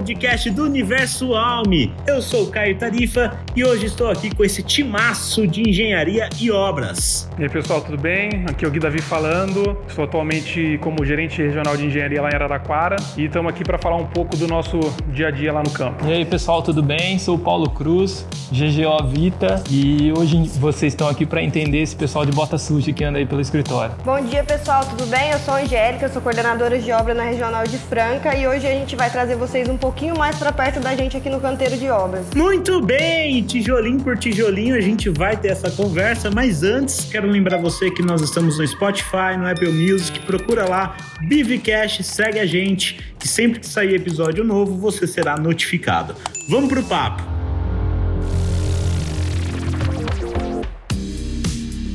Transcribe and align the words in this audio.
podcast 0.00 0.48
do 0.48 0.64
Universo 0.64 1.34
Alme. 1.34 1.92
Eu 2.06 2.22
sou 2.22 2.44
o 2.44 2.46
Caio 2.46 2.78
Tarifa 2.78 3.38
e 3.54 3.62
hoje 3.62 3.84
estou 3.84 4.08
aqui 4.08 4.34
com 4.34 4.42
esse 4.42 4.62
timaço 4.62 5.46
de 5.46 5.68
engenharia 5.68 6.26
e 6.40 6.50
obras. 6.50 7.28
E 7.38 7.42
aí, 7.42 7.50
pessoal, 7.50 7.82
tudo 7.82 7.98
bem? 7.98 8.46
Aqui 8.48 8.64
é 8.64 8.68
o 8.68 8.70
Gui 8.70 8.80
Davi 8.80 9.02
falando. 9.02 9.76
Estou 9.86 10.06
atualmente 10.06 10.78
como 10.80 11.04
gerente 11.04 11.42
regional 11.42 11.76
de 11.76 11.84
engenharia 11.84 12.22
lá 12.22 12.30
em 12.30 12.34
Araraquara 12.34 12.96
e 13.14 13.26
estamos 13.26 13.52
aqui 13.52 13.62
para 13.62 13.76
falar 13.76 13.96
um 13.96 14.06
pouco 14.06 14.38
do 14.38 14.48
nosso 14.48 14.80
dia 15.12 15.28
a 15.28 15.30
dia 15.30 15.52
lá 15.52 15.62
no 15.62 15.70
campo. 15.70 16.06
E 16.06 16.12
aí, 16.12 16.24
pessoal, 16.24 16.62
tudo 16.62 16.82
bem? 16.82 17.18
Sou 17.18 17.36
o 17.36 17.38
Paulo 17.38 17.68
Cruz, 17.68 18.26
GGO 18.50 19.06
Vita 19.06 19.62
e 19.70 20.12
hoje 20.16 20.38
vocês 20.58 20.94
estão 20.94 21.10
aqui 21.10 21.26
para 21.26 21.42
entender 21.42 21.82
esse 21.82 21.94
pessoal 21.94 22.24
de 22.24 22.32
bota 22.32 22.56
suja 22.56 22.90
que 22.90 23.04
anda 23.04 23.18
aí 23.18 23.26
pelo 23.26 23.42
escritório. 23.42 23.94
Bom 24.02 24.20
dia, 24.22 24.42
pessoal, 24.44 24.82
tudo 24.86 25.04
bem? 25.06 25.30
Eu 25.30 25.38
sou 25.40 25.52
a 25.52 25.58
Angélica, 25.58 26.08
sou 26.08 26.22
coordenadora 26.22 26.78
de 26.78 26.90
obra 26.90 27.12
na 27.12 27.24
Regional 27.24 27.64
de 27.64 27.76
Franca 27.76 28.34
e 28.34 28.48
hoje 28.48 28.66
a 28.66 28.70
gente 28.70 28.96
vai 28.96 29.10
trazer 29.10 29.36
vocês 29.36 29.68
um 29.68 29.76
pouquinho 29.90 30.16
mais 30.16 30.36
para 30.36 30.52
perto 30.52 30.78
da 30.78 30.94
gente 30.94 31.16
aqui 31.16 31.28
no 31.28 31.40
canteiro 31.40 31.76
de 31.76 31.90
obras. 31.90 32.24
Muito 32.32 32.80
bem, 32.80 33.42
tijolinho 33.42 34.00
por 34.00 34.16
tijolinho 34.16 34.76
a 34.76 34.80
gente 34.80 35.08
vai 35.08 35.36
ter 35.36 35.48
essa 35.48 35.68
conversa, 35.68 36.30
mas 36.30 36.62
antes 36.62 37.06
quero 37.10 37.28
lembrar 37.28 37.58
você 37.58 37.90
que 37.90 38.00
nós 38.00 38.22
estamos 38.22 38.58
no 38.58 38.66
Spotify, 38.66 39.36
no 39.36 39.48
Apple 39.48 39.72
Music, 39.72 40.20
procura 40.20 40.68
lá, 40.68 40.96
Bivcast, 41.22 42.04
segue 42.04 42.38
a 42.38 42.46
gente, 42.46 43.14
que 43.18 43.26
sempre 43.26 43.58
que 43.58 43.66
sair 43.66 43.96
episódio 43.96 44.44
novo 44.44 44.76
você 44.76 45.08
será 45.08 45.36
notificado. 45.36 46.14
Vamos 46.48 46.68
pro 46.68 46.84
papo. 46.84 47.39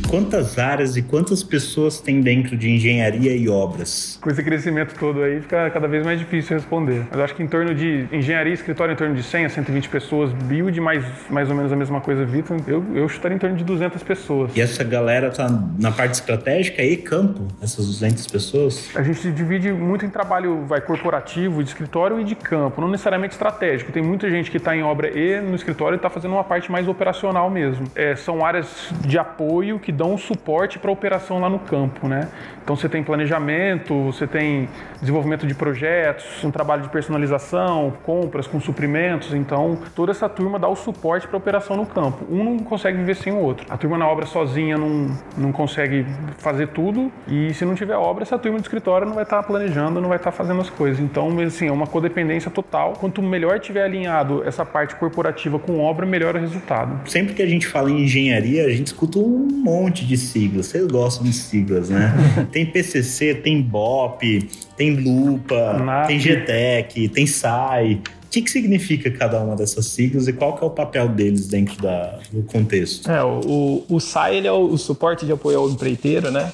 Quantas 0.08 0.58
áreas 0.58 0.96
e 0.96 1.02
quantas 1.02 1.44
pessoas 1.44 2.00
tem 2.00 2.22
dentro 2.22 2.56
de 2.56 2.70
engenharia 2.70 3.36
e 3.36 3.50
obras? 3.50 4.18
Com 4.22 4.30
esse 4.30 4.44
crescimento 4.44 4.96
todo 5.00 5.22
aí, 5.22 5.42
fica 5.42 5.70
cada 5.70 5.88
vez 5.88 6.06
mais 6.06 6.20
difícil 6.20 6.56
responder. 6.56 7.06
Mas 7.12 7.20
acho 7.20 7.36
que 7.36 7.44
em 7.44 7.48
torno 7.48 7.74
de 7.74 8.08
engenharia 8.12 8.52
e 8.52 8.54
escritório, 8.54 8.94
em 8.94 8.96
torno 8.96 9.16
de 9.16 9.24
100 9.24 9.46
a 9.46 9.50
120 9.50 9.90
pessoas, 9.90 10.32
build 10.32 10.80
mais, 10.80 11.04
mais 11.30 11.50
ou 11.50 11.56
menos 11.56 11.72
a 11.72 11.76
mesma 11.76 12.02
coisa, 12.02 12.26
Vitor, 12.26 12.58
eu, 12.68 12.84
eu 12.94 13.10
chutaria 13.10 13.36
em 13.36 13.40
torno 13.40 13.56
de 13.56 13.64
200 13.64 14.02
pessoas. 14.04 14.56
E 14.56 14.62
essa 14.62 14.84
galera 14.84 15.30
tá 15.32 15.48
na 15.80 15.92
parte 15.92 16.14
estratégica 16.14 16.84
e 16.84 16.98
campo, 16.98 17.48
essas 17.62 17.86
200 17.86 18.28
pessoas? 18.28 18.90
A 18.96 19.04
gente 19.04 19.32
divide 19.32 19.72
muito 19.72 20.06
em 20.06 20.10
trabalho 20.10 20.66
vai 20.66 20.82
corporativo, 20.82 21.64
de 21.64 21.70
escritório 21.70 22.20
e 22.20 22.24
de 22.24 22.36
campo, 22.36 22.82
não 22.82 22.90
necessariamente 22.90 23.34
estratégico. 23.34 23.92
Tem 23.92 24.04
muita 24.04 24.30
gente 24.30 24.52
que 24.52 24.58
está 24.58 24.76
em 24.76 24.84
obra 24.84 25.10
e 25.18 25.42
no 25.42 25.56
escritório 25.56 25.96
está 25.96 26.10
fazendo 26.10 26.34
uma 26.34 26.44
parte 26.44 26.72
mais 26.72 26.88
operacional 26.88 27.50
mesmo. 27.50 27.86
É, 27.96 28.16
são 28.16 28.46
áreas 28.46 28.90
de 29.06 29.18
apoio 29.18 29.80
que 29.80 29.92
dão 29.96 30.14
um 30.14 30.18
suporte 30.18 30.78
para 30.78 30.90
a 30.90 30.94
operação 30.94 31.40
lá 31.40 31.50
no 31.50 31.60
campo, 31.60 32.08
né? 32.08 32.28
Então 32.64 32.76
você 32.76 32.90
tem 32.90 33.04
planejamento, 33.04 33.94
você 34.06 34.26
tem 34.26 34.68
desenvolvimento 35.00 35.46
de 35.46 35.54
projetos, 35.54 36.44
um 36.44 36.52
trabalho 36.52 36.82
de 36.82 36.90
personalização, 36.90 37.94
compras 38.04 38.48
com 38.48 38.60
suprimentos. 38.60 39.34
Então 39.34 39.78
toda 39.96 40.12
essa 40.12 40.28
turma 40.28 40.58
dá 40.58 40.68
o 40.68 40.76
suporte 40.76 41.28
para 41.28 41.38
a 41.38 41.40
operação 41.40 41.78
no 41.78 41.86
campo. 41.86 42.26
Um 42.30 42.44
não 42.44 42.60
consegue 42.60 42.98
viver 42.98 43.16
sem 43.16 43.32
o 43.32 43.38
outro. 43.38 43.66
A 43.70 43.78
turma 43.78 43.98
na 43.98 44.08
obra 44.08 44.26
sozinha 44.26 44.78
não, 44.78 45.16
não 45.38 45.52
consegue 45.52 46.06
fazer 46.38 46.68
tudo 46.70 47.12
e 47.28 47.54
se 47.54 47.66
não 47.66 47.76
tiver 47.76 47.96
obra, 47.96 48.24
essa 48.24 48.38
turma 48.38 48.58
do 48.58 48.62
escritório 48.62 49.08
não 49.08 49.14
vai 49.14 49.24
estar 49.24 49.38
tá 49.38 49.44
planejando, 49.44 50.02
não 50.02 50.10
vai 50.10 50.18
estar 50.18 50.32
tá 50.32 50.38
fazendo 50.38 50.62
as 50.62 50.70
coisas. 50.70 51.00
Então, 51.00 51.40
assim, 51.40 51.68
é 51.68 51.72
uma 51.72 51.88
codependência 51.88 52.50
total. 52.52 52.94
Quanto 52.94 53.22
melhor 53.22 53.60
tiver 53.60 53.84
alinhado 53.84 54.44
essa 54.46 54.66
parte 54.66 54.96
corporativa 54.96 55.60
com 55.60 55.80
obra, 55.80 56.06
melhor 56.06 56.36
o 56.36 56.40
resultado. 56.40 57.08
Sempre 57.10 57.34
que 57.34 57.42
a 57.42 57.48
gente 57.48 57.68
fala 57.68 57.92
em 57.92 58.04
engenharia, 58.04 58.66
a 58.66 58.70
gente 58.70 58.88
escuta 58.88 59.20
um 59.20 59.48
monte 59.64 59.85
de 59.92 60.18
siglas. 60.18 60.68
Vocês 60.68 60.88
gostam 60.88 61.26
de 61.26 61.34
siglas, 61.34 61.90
né? 61.90 62.14
tem 62.52 62.66
PCC, 62.66 63.36
tem 63.36 63.62
BOP, 63.62 64.50
tem 64.76 64.96
Lupa, 64.96 66.06
tem 66.08 66.20
GTEC, 66.20 67.10
tem 67.10 67.28
SAI. 67.28 68.02
O 68.26 68.30
que, 68.30 68.42
que 68.42 68.50
significa 68.50 69.12
cada 69.12 69.40
uma 69.40 69.56
dessas 69.56 69.86
siglas 69.86 70.28
e 70.28 70.34
qual 70.34 70.58
que 70.58 70.64
é 70.64 70.68
o 70.68 70.72
papel 70.72 71.08
deles 71.08 71.48
dentro 71.48 71.82
da, 71.82 72.20
do 72.32 72.44
contexto? 72.44 73.10
É, 73.10 73.24
o, 73.24 73.86
o 73.88 74.00
SAI 74.00 74.38
ele 74.38 74.48
é 74.48 74.52
o, 74.52 74.66
o 74.66 74.78
suporte 74.78 75.26
de 75.26 75.32
apoio 75.32 75.60
ao 75.60 75.70
empreiteiro, 75.70 76.32
né? 76.32 76.52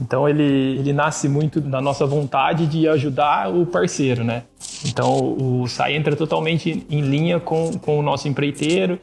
Então 0.00 0.28
ele, 0.28 0.42
ele 0.78 0.92
nasce 0.92 1.28
muito 1.28 1.60
da 1.60 1.80
nossa 1.80 2.04
vontade 2.04 2.66
de 2.66 2.88
ajudar 2.88 3.52
o 3.54 3.64
parceiro, 3.64 4.24
né? 4.24 4.42
Então 4.84 5.36
o 5.38 5.66
SAI 5.66 5.94
entra 5.94 6.16
totalmente 6.16 6.84
em 6.90 7.00
linha 7.00 7.40
com, 7.40 7.78
com 7.78 7.98
o 7.98 8.02
nosso 8.02 8.28
empreiteiro 8.28 8.98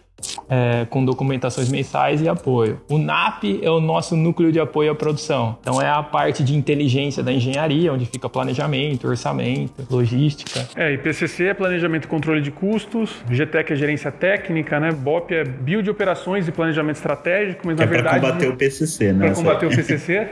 é, 0.50 0.86
com 0.90 1.04
documentações 1.04 1.70
mensais 1.70 2.22
e 2.22 2.30
apoio. 2.30 2.80
O 2.90 2.98
NAP 2.98 3.44
é 3.62 3.70
o 3.70 3.80
nosso 3.80 4.16
núcleo 4.16 4.52
de 4.52 4.60
apoio 4.60 4.92
à 4.92 4.96
produção. 4.96 5.58
Então 5.62 5.82
é 5.82 5.90
a 5.90 6.04
parte 6.04 6.44
de 6.44 6.56
inteligência 6.56 7.24
da 7.24 7.32
engenharia, 7.32 7.92
onde 7.92 8.06
fica 8.06 8.30
planejamento, 8.30 9.08
orçamento, 9.08 9.86
logística. 9.90 10.68
É, 10.76 10.94
e 10.94 10.98
PCC 10.98 11.46
é 11.46 11.54
planejamento 11.54 12.06
e 12.06 12.08
controle 12.08 12.42
de 12.42 12.52
custos, 12.52 13.24
GTEC 13.30 13.74
é 13.74 13.76
gerência 13.76 14.12
técnica, 14.12 14.80
né? 14.80 14.92
BOP 14.92 15.32
é 15.32 15.44
build 15.44 15.90
operações 15.90 16.48
e 16.48 16.52
planejamento 16.52 16.98
estratégico, 16.98 17.62
mas 17.66 17.78
na 17.78 17.84
é 17.84 17.88
verdade... 17.88 18.20
Para 18.20 18.32
combater 18.32 18.50
o 18.50 18.56
PCC, 18.56 19.14
né? 19.14 19.28
Para 19.28 19.36
combater 19.36 19.66
o 19.66 19.70
PCC. 19.70 20.28